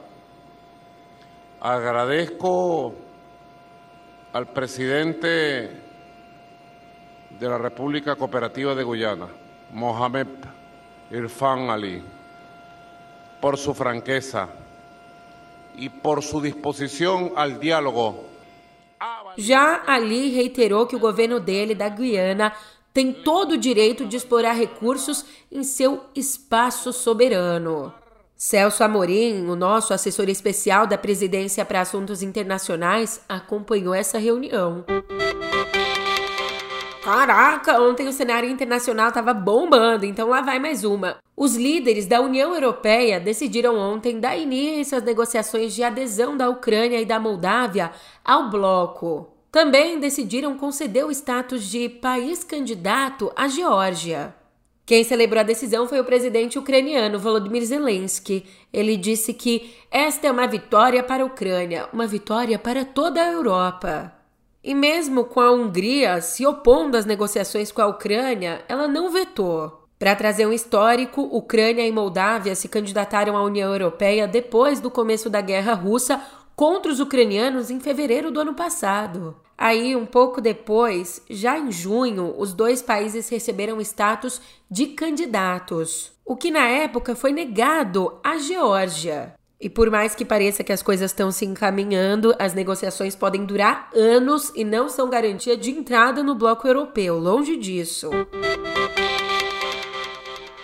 Agradezco 1.60 2.94
al 4.34 4.48
presidente 4.48 5.82
de 7.39 7.50
la 7.50 7.58
República 7.58 8.15
Cooperativa 8.15 8.75
de 8.75 8.84
Guyana, 8.84 9.27
Mohamed 9.72 10.27
Irfan 11.12 11.70
Ali, 11.70 12.04
por 13.42 13.58
su 13.58 13.74
franqueza 13.74 14.50
y 15.75 15.89
por 15.89 16.22
su 16.22 16.42
disposición 16.42 17.34
al 17.36 17.60
diálogo. 17.60 18.25
Já 19.38 19.84
Ali 19.86 20.34
reiterou 20.34 20.88
que 20.88 20.96
o 20.96 21.00
governo 21.00 21.39
dele, 21.39 21.75
da 21.75 21.89
Guiana, 21.89 22.54
tem 22.96 23.12
todo 23.12 23.52
o 23.52 23.58
direito 23.58 24.06
de 24.06 24.16
explorar 24.16 24.54
recursos 24.54 25.25
em 25.52 25.66
seu 25.66 26.06
espaço 26.16 26.94
soberano. 26.94 27.94
Celso 28.38 28.86
Amorim, 28.86 29.48
o 29.48 29.56
nosso 29.56 29.94
assessor 29.94 30.30
especial 30.30 30.88
da 30.88 30.98
Presidência 30.98 31.66
para 31.66 31.82
Assuntos 31.82 32.24
Internacionais, 32.24 33.20
acompanhou 33.28 33.94
essa 33.94 34.18
reunião. 34.18 34.86
Caraca, 37.04 37.82
ontem 37.82 38.08
o 38.08 38.14
cenário 38.14 38.50
internacional 38.50 39.10
estava 39.10 39.34
bombando, 39.34 40.06
então 40.06 40.30
lá 40.30 40.40
vai 40.40 40.58
mais 40.58 40.86
uma. 40.86 41.18
Os 41.36 41.58
líderes 41.58 42.06
da 42.06 42.22
União 42.22 42.54
Europeia 42.54 43.20
decidiram 43.20 43.78
ontem 43.78 44.22
dar 44.22 44.38
início 44.38 44.98
às 44.98 45.04
negociações 45.04 45.75
de 45.75 45.84
adesão 45.84 46.38
da 46.38 46.48
Ucrânia 46.48 47.02
e 47.02 47.06
da 47.06 47.20
Moldávia 47.20 47.92
ao 48.24 48.50
bloco 48.50 49.35
também 49.55 49.97
decidiram 50.01 50.57
conceder 50.57 51.05
o 51.05 51.12
status 51.12 51.63
de 51.63 51.88
país 51.88 52.43
candidato 52.43 53.31
à 53.38 53.47
Geórgia. 53.47 54.35
Quem 54.85 55.01
celebrou 55.01 55.39
a 55.39 55.43
decisão 55.43 55.88
foi 55.88 55.97
o 55.97 56.03
presidente 56.03 56.59
ucraniano 56.59 57.17
Volodymyr 57.17 57.63
Zelensky. 57.63 58.45
Ele 58.74 58.97
disse 58.97 59.33
que 59.33 59.74
esta 59.89 60.27
é 60.27 60.31
uma 60.31 60.45
vitória 60.45 61.01
para 61.01 61.24
a 61.24 61.25
Ucrânia, 61.25 61.88
uma 61.93 62.05
vitória 62.05 62.59
para 62.59 62.83
toda 62.83 63.21
a 63.21 63.31
Europa. 63.31 64.12
E 64.62 64.75
mesmo 64.75 65.24
com 65.24 65.39
a 65.39 65.50
Hungria 65.53 66.19
se 66.19 66.45
opondo 66.45 66.97
às 66.97 67.05
negociações 67.05 67.71
com 67.71 67.81
a 67.81 67.88
Ucrânia, 67.88 68.62
ela 68.67 68.89
não 68.89 69.09
vetou. 69.09 69.85
Para 69.97 70.17
trazer 70.17 70.45
um 70.45 70.51
histórico, 70.51 71.21
Ucrânia 71.21 71.88
e 71.88 71.93
Moldávia 71.93 72.55
se 72.55 72.67
candidataram 72.67 73.38
à 73.38 73.41
União 73.41 73.71
Europeia 73.71 74.27
depois 74.27 74.81
do 74.81 74.91
começo 74.91 75.29
da 75.29 75.39
guerra 75.39 75.74
russa 75.74 76.21
contra 76.55 76.91
os 76.91 77.00
ucranianos 77.00 77.69
em 77.69 77.79
fevereiro 77.79 78.31
do 78.31 78.39
ano 78.39 78.53
passado. 78.53 79.35
Aí, 79.57 79.95
um 79.95 80.05
pouco 80.05 80.41
depois, 80.41 81.21
já 81.29 81.57
em 81.57 81.71
junho, 81.71 82.33
os 82.38 82.53
dois 82.53 82.81
países 82.81 83.29
receberam 83.29 83.79
status 83.81 84.41
de 84.69 84.88
candidatos, 84.88 86.12
o 86.25 86.35
que 86.35 86.51
na 86.51 86.67
época 86.67 87.15
foi 87.15 87.31
negado 87.31 88.17
à 88.24 88.38
Geórgia. 88.38 89.33
E 89.59 89.69
por 89.69 89.89
mais 89.89 90.13
que 90.13 90.25
pareça 90.25 90.63
que 90.63 90.74
as 90.74 90.83
coisas 90.83 91.12
estão 91.12 91.31
se 91.31 91.45
encaminhando, 91.45 92.35
as 92.38 92.53
negociações 92.53 93.15
podem 93.15 93.45
durar 93.45 93.89
anos 93.95 94.51
e 94.53 94.65
não 94.65 94.89
são 94.89 95.09
garantia 95.09 95.55
de 95.55 95.71
entrada 95.71 96.21
no 96.21 96.35
bloco 96.35 96.67
europeu, 96.67 97.17
longe 97.17 97.55
disso. 97.55 98.09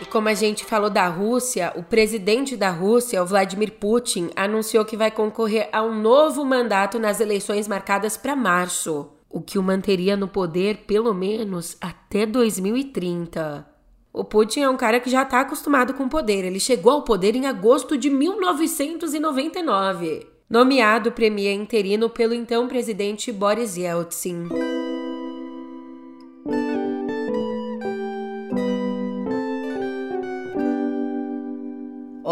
E 0.01 0.05
como 0.05 0.27
a 0.27 0.33
gente 0.33 0.65
falou 0.65 0.89
da 0.89 1.07
Rússia, 1.07 1.71
o 1.75 1.83
presidente 1.83 2.57
da 2.57 2.71
Rússia, 2.71 3.21
o 3.21 3.25
Vladimir 3.25 3.73
Putin, 3.73 4.31
anunciou 4.35 4.83
que 4.83 4.97
vai 4.97 5.11
concorrer 5.11 5.69
a 5.71 5.83
um 5.83 5.93
novo 5.93 6.43
mandato 6.43 6.97
nas 6.97 7.19
eleições 7.19 7.67
marcadas 7.67 8.17
para 8.17 8.35
março, 8.35 9.11
o 9.29 9.39
que 9.39 9.59
o 9.59 9.63
manteria 9.63 10.17
no 10.17 10.27
poder 10.27 10.85
pelo 10.87 11.13
menos 11.13 11.77
até 11.79 12.25
2030. 12.25 13.63
O 14.11 14.23
Putin 14.23 14.61
é 14.61 14.69
um 14.69 14.75
cara 14.75 14.99
que 14.99 15.09
já 15.09 15.21
está 15.21 15.41
acostumado 15.41 15.93
com 15.93 16.05
o 16.05 16.09
poder. 16.09 16.45
Ele 16.45 16.59
chegou 16.59 16.93
ao 16.93 17.03
poder 17.03 17.35
em 17.35 17.45
agosto 17.45 17.95
de 17.95 18.09
1999, 18.09 20.25
nomeado 20.49 21.11
premier 21.11 21.53
interino 21.53 22.09
pelo 22.09 22.33
então 22.33 22.67
presidente 22.67 23.31
Boris 23.31 23.77
Yeltsin. 23.77 24.47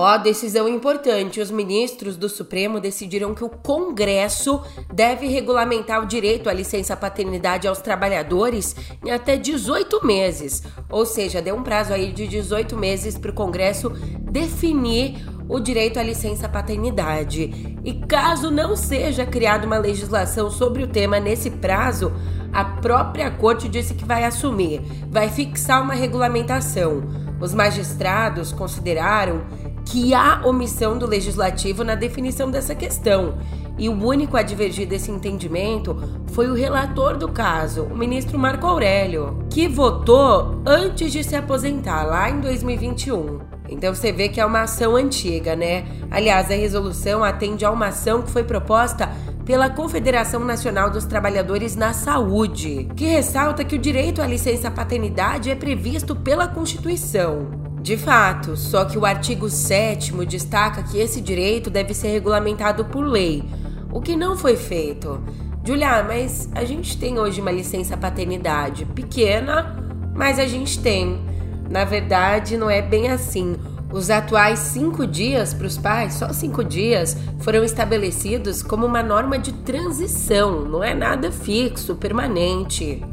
Ó, 0.02 0.16
oh, 0.16 0.18
decisão 0.18 0.66
importante. 0.66 1.42
Os 1.42 1.52
ministros 1.52 2.16
do 2.16 2.30
Supremo 2.30 2.80
decidiram 2.80 3.36
que 3.36 3.44
o 3.44 3.50
Congresso 3.50 4.64
deve 4.94 5.28
regulamentar 5.28 6.02
o 6.02 6.06
direito 6.06 6.50
à 6.50 6.54
licença 6.54 6.96
paternidade 6.96 7.68
aos 7.68 7.80
trabalhadores 7.80 8.74
em 9.06 9.12
até 9.12 9.36
18 9.36 10.08
meses. 10.08 10.64
Ou 10.90 11.06
seja, 11.06 11.42
deu 11.42 11.54
um 11.54 11.64
prazo 11.64 11.92
aí 11.92 12.14
de 12.14 12.30
18 12.30 12.78
meses 12.78 13.18
para 13.18 13.32
o 13.32 13.34
Congresso 13.34 13.90
definir 14.22 15.18
o 15.50 15.60
direito 15.60 16.00
à 16.00 16.04
licença 16.04 16.48
paternidade. 16.48 17.78
E 17.84 17.94
caso 18.08 18.50
não 18.50 18.78
seja 18.78 19.26
criada 19.26 19.68
uma 19.68 19.80
legislação 19.80 20.50
sobre 20.50 20.82
o 20.82 20.88
tema 20.88 21.20
nesse 21.20 21.50
prazo, 21.52 22.14
a 22.54 22.64
própria 22.64 23.30
corte 23.30 23.68
disse 23.68 23.94
que 23.94 24.06
vai 24.06 24.24
assumir, 24.24 24.82
vai 25.10 25.28
fixar 25.28 25.84
uma 25.84 25.94
regulamentação. 25.94 27.04
Os 27.40 27.54
magistrados 27.54 28.52
consideraram 28.52 29.44
que 29.90 30.14
há 30.14 30.42
omissão 30.46 30.98
do 30.98 31.08
legislativo 31.08 31.84
na 31.84 31.96
definição 31.96 32.52
dessa 32.52 32.76
questão. 32.76 33.40
E 33.78 33.90
o 33.90 34.06
único 34.06 34.38
a 34.38 34.44
divergir 34.44 34.88
desse 34.88 35.10
entendimento 35.10 35.98
foi 36.32 36.48
o 36.48 36.54
relator 36.54 37.18
do 37.18 37.30
caso, 37.30 37.84
o 37.84 37.98
ministro 37.98 38.38
Marco 38.38 38.68
Aurélio, 38.68 39.46
que 39.50 39.68
votou 39.68 40.62
antes 40.66 41.12
de 41.12 41.24
se 41.24 41.36
aposentar, 41.36 42.04
lá 42.04 42.30
em 42.30 42.40
2021. 42.40 43.40
Então 43.68 43.94
você 43.94 44.12
vê 44.12 44.30
que 44.30 44.40
é 44.40 44.46
uma 44.46 44.62
ação 44.62 44.96
antiga, 44.96 45.56
né? 45.56 45.86
Aliás, 46.12 46.52
a 46.52 46.56
resolução 46.56 47.24
atende 47.24 47.66
a 47.66 47.72
uma 47.72 47.88
ação 47.88 48.22
que 48.22 48.32
foi 48.32 48.44
proposta 48.44 49.10
pela 49.46 49.70
Confederação 49.70 50.42
Nacional 50.42 50.92
dos 50.92 51.06
Trabalhadores 51.06 51.76
na 51.76 51.94
Saúde, 51.94 52.88
que 52.96 53.06
ressalta 53.06 53.64
que 53.64 53.76
o 53.76 53.80
direito 53.80 54.22
à 54.22 54.28
licença 54.28 54.70
paternidade 54.70 55.50
é 55.50 55.56
previsto 55.56 56.16
pela 56.16 56.48
Constituição. 56.48 57.69
De 57.82 57.96
fato, 57.98 58.58
só 58.58 58.86
que 58.86 58.98
o 58.98 59.06
artigo 59.06 59.50
7 59.50 60.14
destaca 60.26 60.84
que 60.84 60.98
esse 60.98 61.22
direito 61.22 61.70
deve 61.70 61.94
ser 61.94 62.10
regulamentado 62.10 62.86
por 62.86 63.04
lei, 63.04 63.44
o 63.92 64.02
que 64.02 64.16
não 64.16 64.38
foi 64.38 64.56
feito. 64.56 65.22
Julia, 65.64 66.04
mas 66.04 66.50
a 66.54 66.64
gente 66.64 66.98
tem 66.98 67.20
hoje 67.20 67.42
uma 67.42 67.52
licença 67.52 67.96
paternidade 67.96 68.86
pequena, 68.86 69.76
mas 70.16 70.40
a 70.40 70.46
gente 70.46 70.80
tem. 70.80 71.22
Na 71.70 71.86
verdade, 71.86 72.58
não 72.58 72.70
é 72.70 72.82
bem 72.82 73.10
assim. 73.10 73.56
Os 73.92 74.10
atuais 74.10 74.60
cinco 74.60 75.08
dias 75.08 75.54
para 75.54 75.66
os 75.66 75.78
pais, 75.78 76.14
só 76.16 76.32
cinco 76.32 76.64
dias, 76.64 77.18
foram 77.40 77.64
estabelecidos 77.64 78.62
como 78.62 78.86
uma 78.86 79.02
norma 79.02 79.40
de 79.40 79.52
transição, 79.52 80.62
não 80.66 80.84
é 80.84 80.94
nada 80.94 81.32
fixo, 81.32 81.96
permanente. 81.96 83.04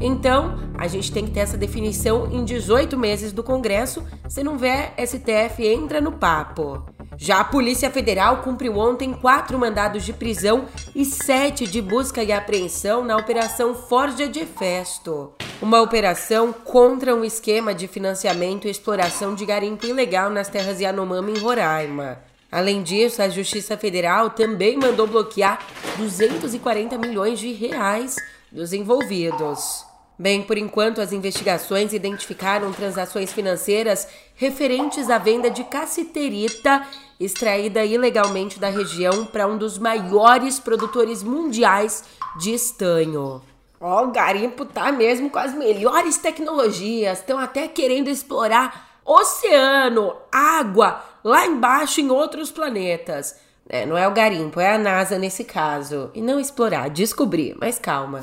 Então, 0.00 0.58
a 0.76 0.86
gente 0.86 1.10
tem 1.10 1.24
que 1.24 1.30
ter 1.30 1.40
essa 1.40 1.56
definição 1.56 2.30
em 2.30 2.44
18 2.44 2.98
meses 2.98 3.32
do 3.32 3.42
Congresso, 3.42 4.04
se 4.28 4.42
não 4.42 4.58
vier, 4.58 4.94
STF 4.98 5.66
entra 5.66 6.00
no 6.00 6.12
papo. 6.12 6.84
Já 7.16 7.40
a 7.40 7.44
Polícia 7.44 7.90
Federal 7.90 8.42
cumpriu 8.42 8.76
ontem 8.76 9.14
quatro 9.14 9.58
mandados 9.58 10.04
de 10.04 10.12
prisão 10.12 10.66
e 10.94 11.02
sete 11.02 11.66
de 11.66 11.80
busca 11.80 12.22
e 12.22 12.30
apreensão 12.30 13.02
na 13.02 13.16
Operação 13.16 13.74
Forja 13.74 14.28
de 14.28 14.44
Festo, 14.44 15.32
uma 15.62 15.80
operação 15.80 16.52
contra 16.52 17.14
um 17.14 17.24
esquema 17.24 17.74
de 17.74 17.88
financiamento 17.88 18.66
e 18.66 18.70
exploração 18.70 19.34
de 19.34 19.46
garimpo 19.46 19.86
ilegal 19.86 20.28
nas 20.28 20.48
terras 20.48 20.78
Yanomami 20.78 21.32
em 21.32 21.38
Roraima. 21.38 22.18
Além 22.52 22.82
disso, 22.82 23.22
a 23.22 23.30
Justiça 23.30 23.78
Federal 23.78 24.30
também 24.30 24.76
mandou 24.76 25.06
bloquear 25.06 25.58
240 25.96 26.98
milhões 26.98 27.38
de 27.38 27.50
reais 27.52 28.16
dos 28.56 28.72
envolvidos. 28.72 29.84
Bem, 30.18 30.42
por 30.42 30.56
enquanto, 30.56 31.02
as 31.02 31.12
investigações 31.12 31.92
identificaram 31.92 32.72
transações 32.72 33.30
financeiras 33.30 34.08
referentes 34.34 35.10
à 35.10 35.18
venda 35.18 35.50
de 35.50 35.62
cassiterita 35.62 36.82
extraída 37.20 37.84
ilegalmente 37.84 38.58
da 38.58 38.70
região 38.70 39.26
para 39.26 39.46
um 39.46 39.58
dos 39.58 39.78
maiores 39.78 40.58
produtores 40.58 41.22
mundiais 41.22 42.02
de 42.38 42.54
estanho. 42.54 43.42
Ó, 43.78 44.00
oh, 44.00 44.06
o 44.06 44.10
garimpo 44.10 44.64
tá 44.64 44.90
mesmo 44.90 45.28
com 45.28 45.38
as 45.38 45.52
melhores 45.52 46.16
tecnologias, 46.16 47.18
estão 47.18 47.38
até 47.38 47.68
querendo 47.68 48.08
explorar 48.08 49.00
oceano, 49.04 50.16
água 50.32 51.04
lá 51.22 51.46
embaixo 51.46 52.00
em 52.00 52.10
outros 52.10 52.50
planetas. 52.50 53.36
É, 53.68 53.84
não 53.84 53.98
é 53.98 54.06
o 54.06 54.14
garimpo, 54.14 54.60
é 54.60 54.74
a 54.74 54.78
NASA 54.78 55.18
nesse 55.18 55.44
caso. 55.44 56.10
E 56.14 56.20
não 56.20 56.38
explorar, 56.38 56.88
descobrir, 56.88 57.56
mas 57.60 57.78
calma. 57.78 58.22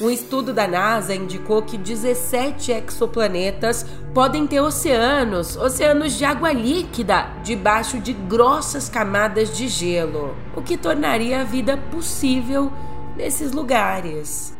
Um 0.00 0.10
estudo 0.10 0.52
da 0.52 0.66
NASA 0.66 1.14
indicou 1.14 1.62
que 1.62 1.76
17 1.76 2.72
exoplanetas 2.72 3.86
podem 4.14 4.46
ter 4.46 4.60
oceanos, 4.60 5.56
oceanos 5.56 6.18
de 6.18 6.24
água 6.24 6.52
líquida, 6.52 7.28
debaixo 7.44 8.00
de 8.00 8.12
grossas 8.12 8.88
camadas 8.88 9.56
de 9.56 9.68
gelo, 9.68 10.36
o 10.56 10.62
que 10.62 10.76
tornaria 10.76 11.42
a 11.42 11.44
vida 11.44 11.76
possível 11.76 12.72
nesses 13.16 13.52
lugares. 13.52 14.56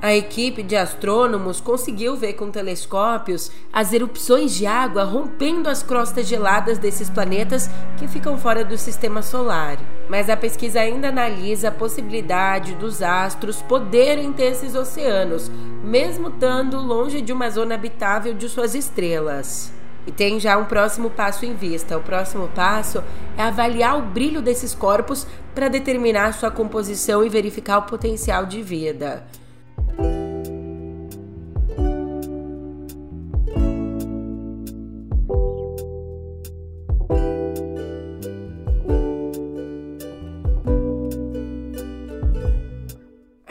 A 0.00 0.14
equipe 0.14 0.62
de 0.62 0.76
astrônomos 0.76 1.58
conseguiu 1.58 2.16
ver 2.16 2.34
com 2.34 2.50
telescópios 2.50 3.50
as 3.72 3.94
erupções 3.94 4.54
de 4.54 4.66
água 4.66 5.04
rompendo 5.04 5.70
as 5.70 5.82
crostas 5.82 6.26
geladas 6.26 6.76
desses 6.76 7.08
planetas 7.08 7.70
que 7.96 8.06
ficam 8.06 8.36
fora 8.36 8.62
do 8.62 8.76
sistema 8.76 9.22
solar. 9.22 9.78
Mas 10.06 10.28
a 10.28 10.36
pesquisa 10.36 10.80
ainda 10.80 11.08
analisa 11.08 11.68
a 11.68 11.72
possibilidade 11.72 12.74
dos 12.74 13.00
astros 13.00 13.62
poderem 13.62 14.34
ter 14.34 14.52
esses 14.52 14.74
oceanos, 14.74 15.50
mesmo 15.82 16.28
estando 16.28 16.78
longe 16.78 17.22
de 17.22 17.32
uma 17.32 17.48
zona 17.48 17.74
habitável 17.74 18.34
de 18.34 18.50
suas 18.50 18.74
estrelas. 18.74 19.72
E 20.06 20.12
tem 20.12 20.38
já 20.38 20.58
um 20.58 20.66
próximo 20.66 21.08
passo 21.08 21.46
em 21.46 21.54
vista. 21.54 21.96
O 21.96 22.02
próximo 22.02 22.48
passo 22.54 23.02
é 23.36 23.42
avaliar 23.42 23.98
o 23.98 24.02
brilho 24.02 24.42
desses 24.42 24.74
corpos 24.74 25.26
para 25.54 25.68
determinar 25.68 26.34
sua 26.34 26.50
composição 26.50 27.24
e 27.24 27.30
verificar 27.30 27.78
o 27.78 27.82
potencial 27.82 28.44
de 28.44 28.62
vida. 28.62 29.24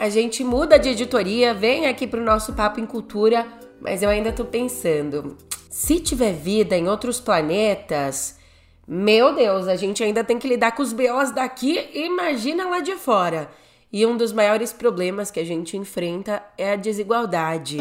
A 0.06 0.08
gente 0.08 0.44
muda 0.44 0.78
de 0.78 0.90
editoria, 0.90 1.52
vem 1.52 1.88
aqui 1.88 2.06
pro 2.06 2.22
nosso 2.22 2.52
Papo 2.52 2.78
em 2.78 2.86
Cultura, 2.86 3.44
mas 3.80 4.04
eu 4.04 4.08
ainda 4.08 4.30
tô 4.30 4.44
pensando. 4.44 5.36
Se 5.68 5.98
tiver 5.98 6.32
vida 6.32 6.76
em 6.76 6.88
outros 6.88 7.18
planetas, 7.18 8.38
meu 8.86 9.34
Deus, 9.34 9.66
a 9.66 9.74
gente 9.74 10.04
ainda 10.04 10.22
tem 10.22 10.38
que 10.38 10.46
lidar 10.46 10.76
com 10.76 10.82
os 10.84 10.92
BOs 10.92 11.32
daqui, 11.32 11.90
imagina 11.92 12.68
lá 12.68 12.78
de 12.78 12.94
fora. 12.94 13.50
E 13.92 14.06
um 14.06 14.16
dos 14.16 14.32
maiores 14.32 14.72
problemas 14.72 15.32
que 15.32 15.40
a 15.40 15.44
gente 15.44 15.76
enfrenta 15.76 16.40
é 16.56 16.74
a 16.74 16.76
desigualdade. 16.76 17.78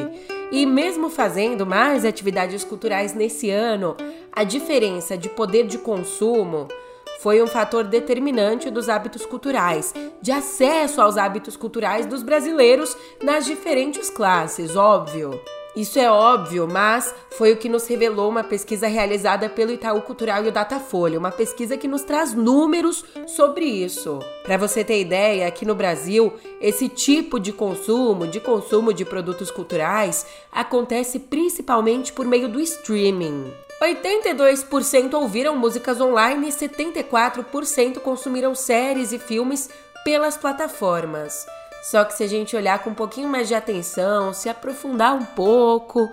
E 0.51 0.65
mesmo 0.65 1.11
fazendo 1.11 1.63
mais 1.63 2.03
atividades 2.03 2.63
culturais 2.63 3.13
nesse 3.13 3.51
ano, 3.51 3.95
a 4.31 4.43
diferença 4.43 5.15
de 5.15 5.29
poder 5.29 5.67
de 5.67 5.77
consumo 5.77 6.67
foi 7.25 7.41
um 7.41 7.47
fator 7.47 7.83
determinante 7.83 8.69
dos 8.69 8.87
hábitos 8.87 9.25
culturais, 9.25 9.91
de 10.21 10.31
acesso 10.31 11.01
aos 11.01 11.17
hábitos 11.17 11.57
culturais 11.57 12.05
dos 12.05 12.21
brasileiros 12.21 12.95
nas 13.23 13.47
diferentes 13.47 14.11
classes, 14.11 14.75
óbvio. 14.75 15.41
Isso 15.75 15.97
é 15.97 16.07
óbvio, 16.07 16.67
mas 16.71 17.15
foi 17.31 17.51
o 17.51 17.57
que 17.57 17.67
nos 17.67 17.87
revelou 17.87 18.29
uma 18.29 18.43
pesquisa 18.43 18.85
realizada 18.85 19.49
pelo 19.49 19.71
Itaú 19.71 20.03
Cultural 20.03 20.45
e 20.45 20.49
o 20.49 20.51
Datafolha, 20.51 21.17
uma 21.17 21.31
pesquisa 21.31 21.75
que 21.75 21.87
nos 21.87 22.03
traz 22.03 22.31
números 22.31 23.03
sobre 23.25 23.65
isso. 23.65 24.19
Para 24.43 24.57
você 24.57 24.83
ter 24.83 25.01
ideia, 25.01 25.47
aqui 25.47 25.65
no 25.65 25.73
Brasil, 25.73 26.31
esse 26.61 26.87
tipo 26.87 27.39
de 27.39 27.51
consumo, 27.51 28.27
de 28.27 28.39
consumo 28.39 28.93
de 28.93 29.03
produtos 29.03 29.49
culturais, 29.49 30.27
acontece 30.51 31.17
principalmente 31.17 32.13
por 32.13 32.27
meio 32.27 32.47
do 32.47 32.59
streaming. 32.59 33.51
82% 33.85 35.13
ouviram 35.13 35.55
músicas 35.55 36.01
online 36.01 36.49
e 36.49 36.51
74% 36.51 37.99
consumiram 37.99 38.55
séries 38.55 39.11
e 39.11 39.19
filmes 39.19 39.69
pelas 40.03 40.37
plataformas. 40.37 41.45
Só 41.83 42.03
que 42.03 42.13
se 42.15 42.23
a 42.23 42.27
gente 42.27 42.55
olhar 42.55 42.79
com 42.79 42.89
um 42.89 42.95
pouquinho 42.95 43.29
mais 43.29 43.47
de 43.47 43.53
atenção, 43.53 44.33
se 44.33 44.49
aprofundar 44.49 45.13
um 45.13 45.23
pouco, 45.23 46.11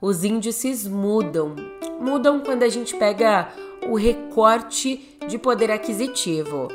os 0.00 0.22
índices 0.22 0.86
mudam. 0.86 1.56
Mudam 1.98 2.40
quando 2.40 2.62
a 2.62 2.68
gente 2.68 2.94
pega 2.96 3.48
o 3.88 3.94
recorte 3.96 5.18
de 5.26 5.38
poder 5.38 5.70
aquisitivo. 5.70 6.68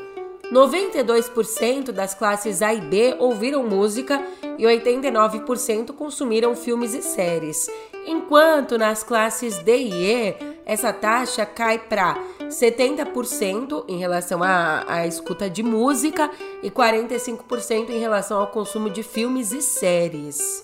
92% 0.51 1.91
das 1.91 2.13
classes 2.13 2.61
A 2.61 2.73
e 2.73 2.81
B 2.81 3.15
ouviram 3.19 3.63
música 3.63 4.21
e 4.57 4.63
89% 4.63 5.93
consumiram 5.93 6.55
filmes 6.55 6.93
e 6.93 7.01
séries, 7.01 7.67
enquanto 8.05 8.77
nas 8.77 9.03
classes 9.03 9.57
D 9.59 9.77
e 9.77 10.05
E 10.05 10.35
essa 10.65 10.93
taxa 10.93 11.45
cai 11.45 11.77
para 11.77 12.17
70% 12.41 13.85
em 13.87 13.97
relação 13.97 14.41
à, 14.41 14.83
à 14.87 15.07
escuta 15.07 15.49
de 15.49 15.61
música 15.61 16.31
e 16.61 16.71
45% 16.71 17.89
em 17.89 17.99
relação 17.99 18.39
ao 18.39 18.47
consumo 18.47 18.89
de 18.89 19.03
filmes 19.03 19.51
e 19.51 19.61
séries. 19.61 20.63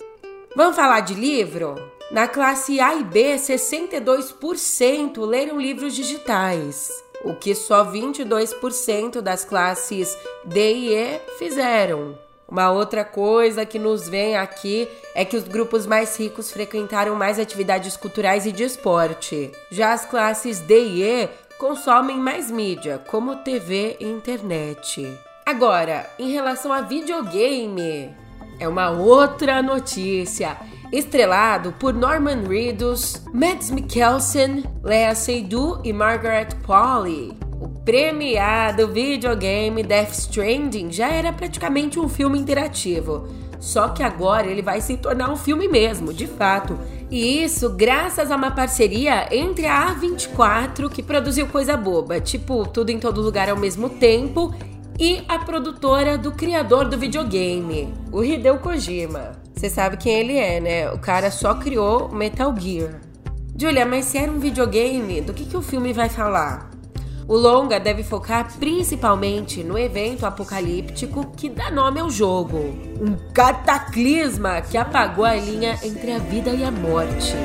Vamos 0.56 0.76
falar 0.76 1.02
de 1.02 1.14
livro? 1.14 1.76
Na 2.12 2.28
classe 2.28 2.80
A 2.80 2.96
e 2.96 3.04
B, 3.04 3.36
62% 3.36 5.26
leram 5.26 5.60
livros 5.60 5.94
digitais 5.94 6.92
o 7.24 7.34
que 7.34 7.54
só 7.54 7.86
22% 7.86 9.22
das 9.22 9.44
classes 9.44 10.18
D 10.46 10.74
e 10.74 10.96
E 10.96 11.20
fizeram. 11.38 12.18
Uma 12.50 12.72
outra 12.72 13.06
coisa 13.06 13.64
que 13.64 13.78
nos 13.78 14.10
vem 14.10 14.36
aqui 14.36 14.88
é 15.14 15.24
que 15.24 15.38
os 15.38 15.44
grupos 15.44 15.86
mais 15.86 16.18
ricos 16.18 16.52
frequentaram 16.52 17.16
mais 17.16 17.38
atividades 17.38 17.96
culturais 17.96 18.48
e 18.48 18.52
de 18.52 18.64
esporte. 18.64 19.52
Já 19.70 19.94
as 19.94 20.04
classes 20.04 20.60
D 20.60 20.84
e 20.84 21.04
E 21.04 21.30
consomem 21.60 22.18
mais 22.18 22.50
mídia, 22.50 23.00
como 23.08 23.36
TV 23.44 23.98
e 24.00 24.06
internet. 24.06 25.16
Agora, 25.46 26.10
em 26.18 26.32
relação 26.32 26.74
a 26.74 26.82
videogame, 26.82 28.16
é 28.60 28.68
uma 28.68 28.90
outra 28.90 29.62
notícia 29.62 30.58
estrelado 30.92 31.72
por 31.74 31.94
Norman 31.94 32.48
Reedus, 32.48 33.22
Mads 33.32 33.70
Mikkelsen, 33.70 34.64
Lea 34.82 35.14
Seydoux 35.14 35.82
e 35.84 35.94
Margaret 35.94 36.50
Qualley. 36.66 37.49
O 37.60 37.68
premiado 37.68 38.88
videogame 38.88 39.84
Death 39.84 40.14
Stranding 40.14 40.92
já 40.92 41.10
era 41.10 41.34
praticamente 41.34 42.00
um 42.00 42.08
filme 42.08 42.40
interativo, 42.40 43.28
só 43.60 43.90
que 43.90 44.02
agora 44.02 44.48
ele 44.48 44.62
vai 44.62 44.80
se 44.80 44.96
tornar 44.96 45.30
um 45.30 45.36
filme 45.36 45.68
mesmo, 45.68 46.14
de 46.14 46.26
fato. 46.26 46.80
E 47.12 47.44
isso 47.44 47.70
graças 47.72 48.32
a 48.32 48.36
uma 48.38 48.52
parceria 48.52 49.28
entre 49.36 49.66
a 49.66 49.94
A24, 49.94 50.90
que 50.90 51.04
produziu 51.04 51.48
coisa 51.48 51.76
boba, 51.76 52.22
tipo 52.22 52.66
tudo 52.66 52.92
em 52.92 53.00
todo 53.00 53.22
lugar 53.22 53.50
ao 53.50 53.58
mesmo 53.58 53.90
tempo, 53.90 54.56
e 54.98 55.22
a 55.28 55.40
produtora 55.40 56.18
do 56.18 56.32
criador 56.32 56.88
do 56.88 56.98
videogame, 56.98 57.94
o 58.10 58.24
Hideo 58.24 58.60
Kojima. 58.60 59.34
Você 59.54 59.70
sabe 59.70 59.98
quem 59.98 60.14
ele 60.14 60.38
é, 60.38 60.62
né? 60.62 60.92
O 60.92 61.00
cara 61.00 61.30
só 61.30 61.56
criou 61.56 62.08
Metal 62.08 62.56
Gear. 62.58 63.02
Julia, 63.58 63.86
mas 63.86 64.06
se 64.06 64.18
era 64.18 64.32
um 64.32 64.40
videogame, 64.40 65.20
do 65.20 65.34
que, 65.34 65.44
que 65.44 65.58
o 65.58 65.62
filme 65.62 65.92
vai 65.92 66.08
falar? 66.08 66.69
O 67.30 67.38
longa 67.38 67.80
deve 67.80 68.02
focar 68.02 68.52
principalmente 68.58 69.64
no 69.64 69.78
evento 69.78 70.26
apocalíptico 70.26 71.28
que 71.38 71.48
dá 71.48 71.70
nome 71.70 72.00
ao 72.00 72.10
jogo. 72.10 72.58
Um 73.00 73.16
cataclisma 73.32 74.62
que 74.62 74.76
apagou 74.76 75.24
a 75.24 75.36
linha 75.36 75.78
entre 75.84 76.12
a 76.12 76.18
vida 76.18 76.50
e 76.50 76.64
a 76.64 76.72
morte. 76.72 77.36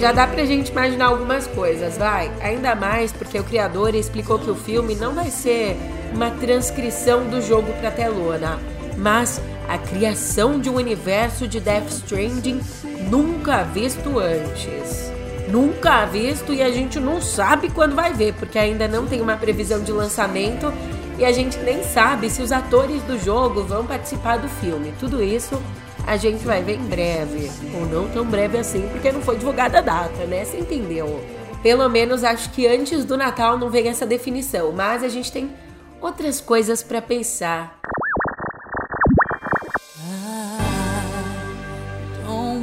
Já 0.00 0.10
dá 0.10 0.26
pra 0.26 0.44
gente 0.44 0.72
imaginar 0.72 1.06
algumas 1.06 1.46
coisas, 1.46 1.96
vai? 1.96 2.32
Ainda 2.40 2.74
mais 2.74 3.12
porque 3.12 3.38
o 3.38 3.44
criador 3.44 3.94
explicou 3.94 4.40
que 4.40 4.50
o 4.50 4.56
filme 4.56 4.96
não 4.96 5.14
vai 5.14 5.30
ser 5.30 5.76
uma 6.12 6.32
transcrição 6.32 7.28
do 7.28 7.40
jogo 7.40 7.72
pra 7.74 7.92
telona, 7.92 8.58
mas 8.98 9.40
a 9.72 9.78
criação 9.78 10.60
de 10.60 10.68
um 10.68 10.74
universo 10.74 11.48
de 11.48 11.58
Death 11.58 11.88
Stranding 11.88 12.60
nunca 13.08 13.62
visto 13.62 14.18
antes. 14.18 15.10
Nunca 15.48 16.04
visto 16.04 16.52
e 16.52 16.60
a 16.60 16.70
gente 16.70 17.00
não 17.00 17.22
sabe 17.22 17.70
quando 17.70 17.94
vai 17.94 18.12
ver, 18.12 18.34
porque 18.34 18.58
ainda 18.58 18.86
não 18.86 19.06
tem 19.06 19.22
uma 19.22 19.34
previsão 19.34 19.82
de 19.82 19.90
lançamento 19.90 20.70
e 21.18 21.24
a 21.24 21.32
gente 21.32 21.56
nem 21.60 21.82
sabe 21.82 22.28
se 22.28 22.42
os 22.42 22.52
atores 22.52 23.02
do 23.04 23.18
jogo 23.18 23.62
vão 23.64 23.86
participar 23.86 24.36
do 24.36 24.46
filme. 24.46 24.92
Tudo 25.00 25.22
isso 25.22 25.58
a 26.06 26.18
gente 26.18 26.44
vai 26.44 26.62
ver 26.62 26.76
em 26.76 26.84
breve. 26.84 27.50
Ou 27.74 27.86
não 27.86 28.10
tão 28.10 28.26
breve 28.26 28.58
assim, 28.58 28.86
porque 28.92 29.10
não 29.10 29.22
foi 29.22 29.38
divulgada 29.38 29.78
a 29.78 29.80
data, 29.80 30.26
né? 30.26 30.44
Você 30.44 30.58
entendeu? 30.58 31.24
Pelo 31.62 31.88
menos 31.88 32.24
acho 32.24 32.50
que 32.50 32.66
antes 32.66 33.06
do 33.06 33.16
Natal 33.16 33.56
não 33.56 33.70
vem 33.70 33.88
essa 33.88 34.04
definição, 34.04 34.70
mas 34.70 35.02
a 35.02 35.08
gente 35.08 35.32
tem 35.32 35.50
outras 35.98 36.42
coisas 36.42 36.82
para 36.82 37.00
pensar. 37.00 37.80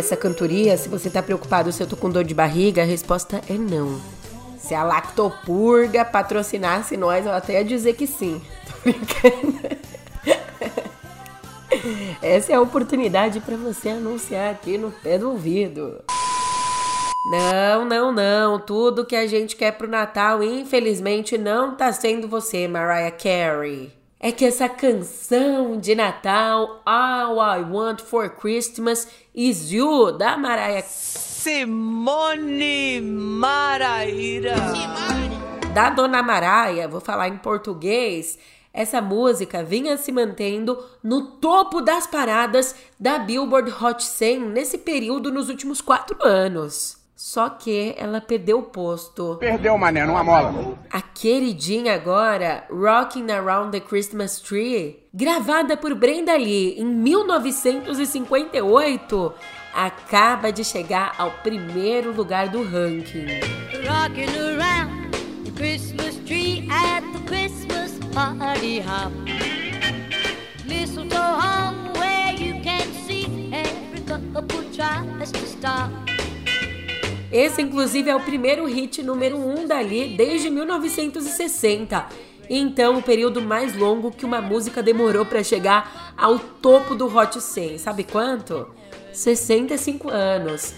Essa 0.00 0.16
cantoria, 0.16 0.76
se 0.76 0.88
você 0.88 1.08
tá 1.08 1.22
preocupado 1.22 1.70
se 1.70 1.82
eu 1.82 1.86
tô 1.86 1.96
com 1.96 2.10
dor 2.10 2.24
de 2.24 2.34
barriga, 2.34 2.82
a 2.82 2.86
resposta 2.86 3.40
é 3.48 3.52
não. 3.52 4.00
Se 4.58 4.74
a 4.74 4.82
Lactopurga 4.82 6.04
patrocinasse 6.04 6.96
nós, 6.96 7.24
eu 7.24 7.32
até 7.32 7.54
ia 7.54 7.64
dizer 7.64 7.94
que 7.94 8.06
sim. 8.06 8.42
Tô 8.66 8.72
brincando. 8.82 9.80
Essa 12.20 12.52
é 12.52 12.54
a 12.56 12.60
oportunidade 12.60 13.40
para 13.40 13.56
você 13.56 13.90
anunciar 13.90 14.50
aqui 14.50 14.76
no 14.76 14.90
pé 14.90 15.18
do 15.18 15.30
ouvido. 15.30 16.02
Não, 17.30 17.84
não, 17.84 18.12
não. 18.12 18.58
Tudo 18.58 19.06
que 19.06 19.14
a 19.14 19.26
gente 19.26 19.54
quer 19.54 19.72
pro 19.72 19.86
Natal, 19.88 20.42
infelizmente, 20.42 21.38
não 21.38 21.76
tá 21.76 21.92
sendo 21.92 22.26
você, 22.26 22.66
Mariah 22.66 23.10
Carey 23.10 23.99
é 24.22 24.30
que 24.30 24.44
essa 24.44 24.68
canção 24.68 25.80
de 25.80 25.94
Natal, 25.94 26.82
All 26.84 27.36
I 27.36 27.62
Want 27.62 28.02
for 28.02 28.28
Christmas 28.28 29.08
Is 29.34 29.72
You, 29.72 30.12
da 30.12 30.36
Mariah 30.36 30.82
Simone 30.82 31.70
Maraíra. 33.00 34.56
Da 35.72 35.88
Dona 35.88 36.22
Maraia, 36.22 36.86
vou 36.86 37.00
falar 37.00 37.28
em 37.28 37.38
português. 37.38 38.38
Essa 38.74 39.00
música 39.00 39.64
vinha 39.64 39.96
se 39.96 40.12
mantendo 40.12 40.78
no 41.02 41.22
topo 41.38 41.80
das 41.80 42.06
paradas 42.06 42.74
da 42.98 43.18
Billboard 43.18 43.72
Hot 43.82 44.04
100 44.04 44.40
nesse 44.50 44.76
período 44.76 45.32
nos 45.32 45.48
últimos 45.48 45.80
quatro 45.80 46.18
anos. 46.22 46.99
Só 47.22 47.50
que 47.50 47.94
ela 47.98 48.18
perdeu 48.18 48.60
o 48.60 48.62
posto. 48.62 49.36
Perdeu, 49.38 49.76
mané, 49.76 50.06
numa 50.06 50.24
mola. 50.24 50.78
A 50.90 51.02
queridinha 51.02 51.94
agora, 51.94 52.64
Rocking 52.70 53.30
Around 53.30 53.72
the 53.72 53.80
Christmas 53.80 54.40
Tree, 54.40 55.04
gravada 55.12 55.76
por 55.76 55.94
Brenda 55.94 56.34
Lee 56.34 56.80
em 56.80 56.86
1958, 56.86 59.34
acaba 59.74 60.50
de 60.50 60.64
chegar 60.64 61.12
ao 61.18 61.30
primeiro 61.42 62.10
lugar 62.10 62.48
do 62.48 62.62
ranking. 62.62 63.26
Rocking 63.86 64.34
around 64.38 65.10
the 65.44 65.52
Christmas 65.52 66.16
tree 66.24 66.66
at 66.70 67.02
the 67.12 67.18
Christmas 67.26 67.98
party 68.14 68.80
hop. 68.80 69.12
Mistletoe 70.66 71.18
hung 71.18 71.92
where 71.98 72.32
you 72.32 72.62
can 72.62 72.90
see 73.06 73.52
every 73.52 74.00
couple 74.06 74.64
tries 74.72 75.30
to 75.32 75.46
stop. 75.46 76.09
Esse, 77.32 77.62
inclusive, 77.62 78.10
é 78.10 78.16
o 78.16 78.20
primeiro 78.20 78.64
hit 78.66 79.02
número 79.02 79.36
1 79.36 79.60
um 79.60 79.66
dali 79.66 80.16
desde 80.16 80.50
1960. 80.50 82.06
Então, 82.48 82.98
o 82.98 83.02
período 83.02 83.40
mais 83.40 83.76
longo 83.76 84.10
que 84.10 84.24
uma 84.24 84.40
música 84.40 84.82
demorou 84.82 85.24
para 85.24 85.44
chegar 85.44 86.12
ao 86.16 86.38
topo 86.38 86.96
do 86.96 87.06
Hot 87.06 87.40
100. 87.40 87.78
Sabe 87.78 88.02
quanto? 88.02 88.66
65 89.12 90.08
anos. 90.08 90.74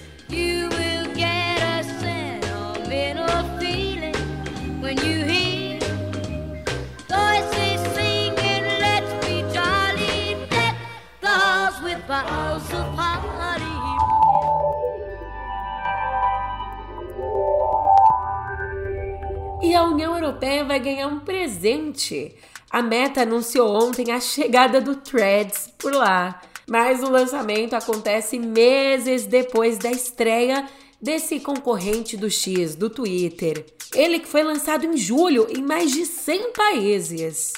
União 19.92 20.14
Europeia 20.14 20.64
vai 20.64 20.81
ganhar 20.81 21.07
um 21.07 21.20
presente. 21.20 22.35
A 22.70 22.81
Meta 22.81 23.22
anunciou 23.22 23.68
ontem 23.68 24.11
a 24.11 24.18
chegada 24.18 24.81
do 24.81 24.96
Threads 24.96 25.68
por 25.76 25.92
lá, 25.92 26.40
mas 26.66 27.02
o 27.02 27.11
lançamento 27.11 27.74
acontece 27.74 28.38
meses 28.38 29.26
depois 29.26 29.76
da 29.76 29.90
estreia 29.90 30.66
desse 31.00 31.38
concorrente 31.40 32.16
do 32.16 32.31
X, 32.31 32.74
do 32.74 32.88
Twitter. 32.88 33.66
Ele 33.94 34.18
que 34.18 34.28
foi 34.28 34.42
lançado 34.42 34.87
em 34.87 34.96
julho 34.96 35.46
em 35.50 35.61
mais 35.62 35.92
de 35.92 36.07
100 36.07 36.52
países. 36.52 37.52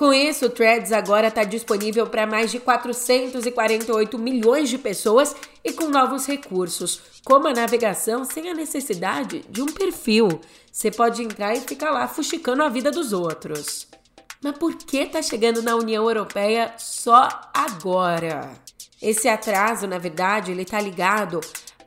Com 0.00 0.14
isso, 0.14 0.46
o 0.46 0.48
Threads 0.48 0.92
agora 0.92 1.28
está 1.28 1.44
disponível 1.44 2.06
para 2.06 2.26
mais 2.26 2.50
de 2.50 2.58
448 2.58 4.18
milhões 4.18 4.70
de 4.70 4.78
pessoas 4.78 5.36
e 5.62 5.74
com 5.74 5.90
novos 5.90 6.26
recursos, 6.26 7.02
como 7.22 7.46
a 7.46 7.52
navegação 7.52 8.24
sem 8.24 8.48
a 8.48 8.54
necessidade 8.54 9.44
de 9.50 9.60
um 9.60 9.66
perfil. 9.66 10.40
Você 10.72 10.90
pode 10.90 11.22
entrar 11.22 11.52
e 11.52 11.60
ficar 11.60 11.90
lá 11.90 12.08
fuxicando 12.08 12.62
a 12.62 12.70
vida 12.70 12.90
dos 12.90 13.12
outros. 13.12 13.88
Mas 14.42 14.56
por 14.56 14.74
que 14.74 15.00
está 15.00 15.20
chegando 15.20 15.60
na 15.60 15.76
União 15.76 16.08
Europeia 16.08 16.72
só 16.78 17.28
agora? 17.52 18.52
Esse 19.02 19.28
atraso, 19.28 19.86
na 19.86 19.98
verdade, 19.98 20.50
ele 20.50 20.62
está 20.62 20.80
ligado 20.80 21.42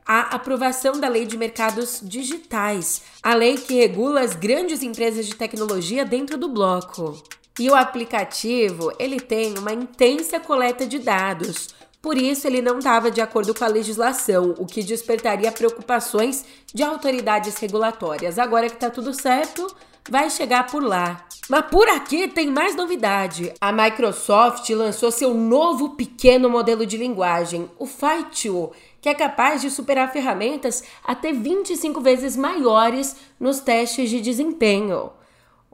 à 0.06 0.36
aprovação 0.36 1.00
da 1.00 1.08
Lei 1.08 1.26
de 1.26 1.36
Mercados 1.36 1.98
Digitais, 2.00 3.02
a 3.20 3.34
lei 3.34 3.56
que 3.56 3.74
regula 3.74 4.20
as 4.20 4.36
grandes 4.36 4.84
empresas 4.84 5.26
de 5.26 5.34
tecnologia 5.34 6.04
dentro 6.04 6.38
do 6.38 6.48
bloco. 6.48 7.20
E 7.56 7.70
o 7.70 7.74
aplicativo, 7.76 8.92
ele 8.98 9.20
tem 9.20 9.56
uma 9.56 9.72
intensa 9.72 10.40
coleta 10.40 10.84
de 10.84 10.98
dados. 10.98 11.68
Por 12.02 12.18
isso, 12.18 12.48
ele 12.48 12.60
não 12.60 12.78
estava 12.78 13.12
de 13.12 13.20
acordo 13.20 13.54
com 13.54 13.64
a 13.64 13.68
legislação, 13.68 14.56
o 14.58 14.66
que 14.66 14.82
despertaria 14.82 15.52
preocupações 15.52 16.44
de 16.74 16.82
autoridades 16.82 17.56
regulatórias. 17.56 18.40
Agora 18.40 18.68
que 18.68 18.74
está 18.74 18.90
tudo 18.90 19.14
certo, 19.14 19.72
vai 20.10 20.28
chegar 20.30 20.66
por 20.66 20.82
lá. 20.82 21.24
Mas 21.48 21.66
por 21.66 21.88
aqui 21.88 22.26
tem 22.26 22.48
mais 22.48 22.74
novidade. 22.74 23.54
A 23.60 23.70
Microsoft 23.70 24.68
lançou 24.70 25.12
seu 25.12 25.32
novo 25.32 25.90
pequeno 25.90 26.50
modelo 26.50 26.84
de 26.84 26.96
linguagem, 26.96 27.70
o 27.78 27.86
Phi2, 27.86 28.72
que 29.00 29.08
é 29.08 29.14
capaz 29.14 29.62
de 29.62 29.70
superar 29.70 30.12
ferramentas 30.12 30.82
até 31.04 31.32
25 31.32 32.00
vezes 32.00 32.36
maiores 32.36 33.14
nos 33.38 33.60
testes 33.60 34.10
de 34.10 34.20
desempenho 34.20 35.12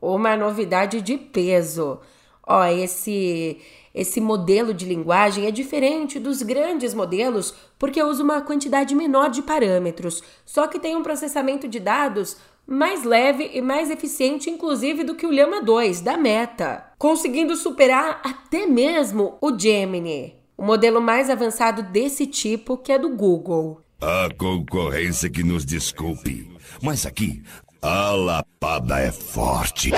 uma 0.01 0.37
novidade 0.37 1.01
de 1.01 1.17
peso. 1.17 2.01
Ó, 2.47 2.65
esse 2.65 3.59
esse 3.93 4.21
modelo 4.21 4.73
de 4.73 4.87
linguagem 4.87 5.47
é 5.47 5.51
diferente 5.51 6.21
dos 6.21 6.43
grandes 6.43 6.95
modelos 6.95 7.55
porque 7.77 8.01
usa 8.03 8.23
uma 8.23 8.41
quantidade 8.41 8.95
menor 8.95 9.31
de 9.31 9.43
parâmetros, 9.43 10.23
só 10.47 10.69
que 10.69 10.79
tem 10.79 10.97
um 10.97 11.03
processamento 11.03 11.67
de 11.67 11.81
dados 11.81 12.37
mais 12.67 13.03
leve 13.03 13.51
e 13.53 13.61
mais 13.61 13.91
eficiente, 13.91 14.49
inclusive, 14.49 15.03
do 15.03 15.17
que 15.17 15.27
o 15.27 15.33
Llama 15.33 15.61
2 15.61 16.03
da 16.03 16.17
Meta, 16.17 16.85
conseguindo 16.99 17.57
superar 17.57 18.21
até 18.25 18.65
mesmo 18.65 19.37
o 19.41 19.59
Gemini, 19.59 20.37
o 20.57 20.63
modelo 20.63 21.01
mais 21.01 21.29
avançado 21.29 21.83
desse 21.83 22.27
tipo 22.27 22.77
que 22.77 22.93
é 22.93 22.99
do 22.99 23.09
Google. 23.09 23.81
A 24.01 24.29
concorrência 24.39 25.29
que 25.29 25.43
nos 25.43 25.65
desculpe, 25.65 26.49
mas 26.81 27.05
aqui 27.05 27.43
a 27.83 28.11
lapada 28.11 28.99
é 29.01 29.11
forte. 29.11 29.91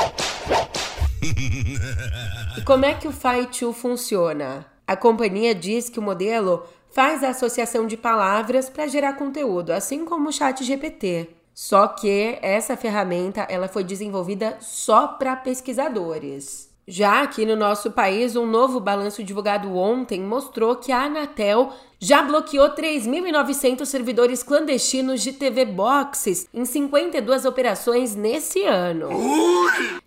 E 2.56 2.62
como 2.62 2.84
é 2.84 2.94
que 2.94 3.08
o 3.08 3.12
Fight 3.12 3.64
funciona? 3.72 4.66
A 4.86 4.96
companhia 4.96 5.54
diz 5.54 5.88
que 5.88 5.98
o 5.98 6.02
modelo 6.02 6.64
faz 6.90 7.24
a 7.24 7.30
associação 7.30 7.86
de 7.86 7.96
palavras 7.96 8.68
para 8.68 8.86
gerar 8.86 9.14
conteúdo, 9.14 9.70
assim 9.72 10.04
como 10.04 10.28
o 10.28 10.32
Chat 10.32 10.62
GPT. 10.62 11.30
Só 11.54 11.88
que 11.88 12.38
essa 12.40 12.76
ferramenta 12.76 13.46
ela 13.48 13.68
foi 13.68 13.84
desenvolvida 13.84 14.56
só 14.60 15.08
para 15.08 15.36
pesquisadores. 15.36 16.71
Já 16.86 17.22
aqui 17.22 17.46
no 17.46 17.54
nosso 17.54 17.92
país, 17.92 18.34
um 18.34 18.44
novo 18.44 18.80
balanço 18.80 19.22
divulgado 19.22 19.76
ontem 19.76 20.20
mostrou 20.20 20.74
que 20.74 20.90
a 20.90 21.04
Anatel 21.04 21.72
já 22.00 22.20
bloqueou 22.22 22.70
3.900 22.70 23.86
servidores 23.86 24.42
clandestinos 24.42 25.22
de 25.22 25.32
TV 25.32 25.64
Boxes 25.64 26.48
em 26.52 26.64
52 26.64 27.44
operações 27.44 28.16
nesse 28.16 28.64
ano. 28.64 29.10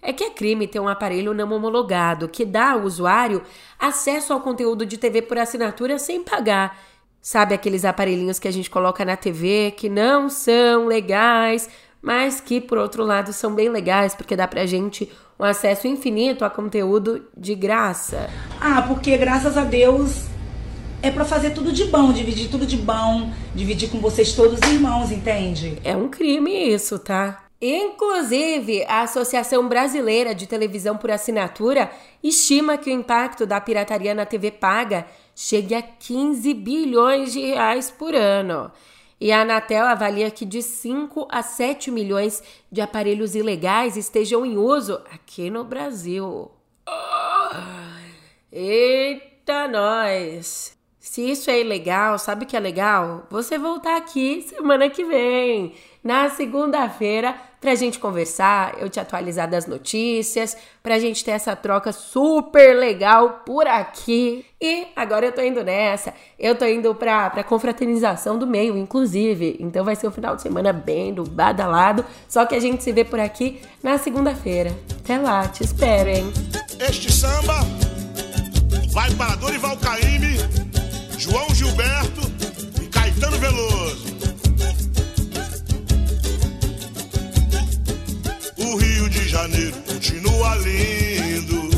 É 0.01 0.11
que 0.11 0.25
é 0.25 0.29
crime 0.29 0.67
ter 0.67 0.81
um 0.81 0.89
aparelho 0.89 1.33
não 1.33 1.53
homologado 1.53 2.27
que 2.27 2.43
dá 2.43 2.71
ao 2.71 2.81
usuário 2.81 3.41
acesso 3.79 4.33
ao 4.33 4.41
conteúdo 4.41 4.85
de 4.85 4.97
TV 4.97 5.21
por 5.21 5.37
assinatura 5.37 5.97
sem 5.97 6.21
pagar. 6.21 6.77
Sabe 7.21 7.55
aqueles 7.55 7.85
aparelhinhos 7.85 8.37
que 8.37 8.49
a 8.49 8.51
gente 8.51 8.69
coloca 8.69 9.03
na 9.05 9.15
TV 9.15 9.73
que 9.77 9.89
não 9.89 10.29
são 10.29 10.85
legais, 10.85 11.69
mas 12.05 12.39
que 12.39 12.61
por 12.61 12.77
outro 12.77 13.03
lado 13.03 13.33
são 13.33 13.55
bem 13.55 13.67
legais 13.67 14.13
porque 14.13 14.35
dá 14.35 14.47
pra 14.47 14.67
gente 14.67 15.11
um 15.39 15.43
acesso 15.43 15.87
infinito 15.87 16.45
a 16.45 16.51
conteúdo 16.51 17.25
de 17.35 17.55
graça. 17.55 18.29
Ah, 18.61 18.83
porque 18.83 19.17
graças 19.17 19.57
a 19.57 19.63
Deus 19.63 20.25
é 21.01 21.09
para 21.09 21.25
fazer 21.25 21.49
tudo 21.49 21.71
de 21.71 21.85
bom, 21.85 22.13
dividir 22.13 22.47
tudo 22.47 22.63
de 22.63 22.77
bom, 22.77 23.31
dividir 23.55 23.89
com 23.89 23.99
vocês 23.99 24.33
todos 24.33 24.59
irmãos, 24.69 25.11
entende? 25.11 25.79
É 25.83 25.97
um 25.97 26.07
crime 26.07 26.51
isso, 26.71 26.99
tá? 26.99 27.43
Inclusive, 27.59 28.85
a 28.87 29.01
Associação 29.01 29.67
Brasileira 29.67 30.35
de 30.35 30.45
Televisão 30.45 30.97
por 30.97 31.09
Assinatura 31.09 31.89
estima 32.23 32.77
que 32.77 32.91
o 32.91 32.93
impacto 32.93 33.47
da 33.47 33.59
pirataria 33.59 34.13
na 34.13 34.27
TV 34.27 34.51
paga 34.51 35.07
chegue 35.33 35.73
a 35.73 35.81
15 35.81 36.53
bilhões 36.53 37.33
de 37.33 37.39
reais 37.41 37.89
por 37.89 38.13
ano. 38.13 38.71
E 39.25 39.31
a 39.31 39.41
Anatel 39.41 39.87
avalia 39.87 40.29
que 40.29 40.45
de 40.45 40.61
5 40.61 41.27
a 41.31 41.41
7 41.41 41.89
milhões 41.89 42.43
de 42.71 42.79
aparelhos 42.79 43.33
ilegais 43.33 43.97
estejam 43.97 44.45
em 44.45 44.55
uso 44.55 45.01
aqui 45.11 45.49
no 45.49 45.63
Brasil. 45.63 46.51
Eita, 48.51 49.67
nós! 49.67 50.77
Se 50.99 51.27
isso 51.27 51.49
é 51.49 51.59
ilegal, 51.59 52.19
sabe 52.19 52.45
o 52.45 52.47
que 52.47 52.55
é 52.55 52.59
legal? 52.59 53.25
Você 53.31 53.57
voltar 53.57 53.97
aqui 53.97 54.43
semana 54.43 54.91
que 54.91 55.03
vem, 55.03 55.73
na 56.03 56.29
segunda-feira, 56.29 57.35
pra 57.65 57.73
gente 57.73 57.97
conversar, 57.97 58.75
eu 58.79 58.87
te 58.87 58.99
atualizar 58.99 59.49
das 59.49 59.65
notícias, 59.65 60.55
pra 60.83 60.99
gente 60.99 61.25
ter 61.25 61.31
essa 61.31 61.55
troca 61.55 61.91
super 61.91 62.77
legal 62.77 63.41
por 63.43 63.65
aqui. 63.65 64.45
E 64.61 64.85
agora 64.95 65.25
eu 65.25 65.31
tô 65.31 65.41
indo 65.41 65.63
nessa, 65.63 66.13
eu 66.37 66.53
tô 66.53 66.63
indo 66.65 66.93
pra, 66.93 67.27
pra 67.31 67.43
confraternização 67.43 68.37
do 68.37 68.45
meio, 68.45 68.77
inclusive. 68.77 69.57
Então 69.59 69.83
vai 69.83 69.95
ser 69.95 70.07
um 70.07 70.11
final 70.11 70.35
de 70.35 70.43
semana 70.43 70.71
bem 70.71 71.11
do 71.11 71.23
badalado, 71.23 72.05
só 72.29 72.45
que 72.45 72.53
a 72.53 72.59
gente 72.59 72.83
se 72.83 72.91
vê 72.91 73.03
por 73.03 73.19
aqui 73.19 73.59
na 73.81 73.97
segunda-feira. 73.97 74.71
Até 74.99 75.17
lá, 75.17 75.47
te 75.47 75.63
espero, 75.63 76.09
hein? 76.09 76.31
Este 76.87 77.11
samba 77.11 77.61
vai 78.91 79.09
para 79.15 79.35
Dorival 79.37 79.75
Caymmi, 79.77 80.37
João 81.17 81.47
Gilberto 81.49 82.21
e 82.79 82.85
Caetano 82.89 83.39
Veloso. 83.39 84.14
Janeiro 89.35 89.75
continua 89.85 90.55
lindo. 90.55 91.69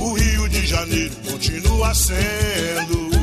O 0.00 0.14
Rio 0.14 0.48
de 0.48 0.66
Janeiro 0.66 1.14
continua 1.30 1.94
sendo 1.94 3.19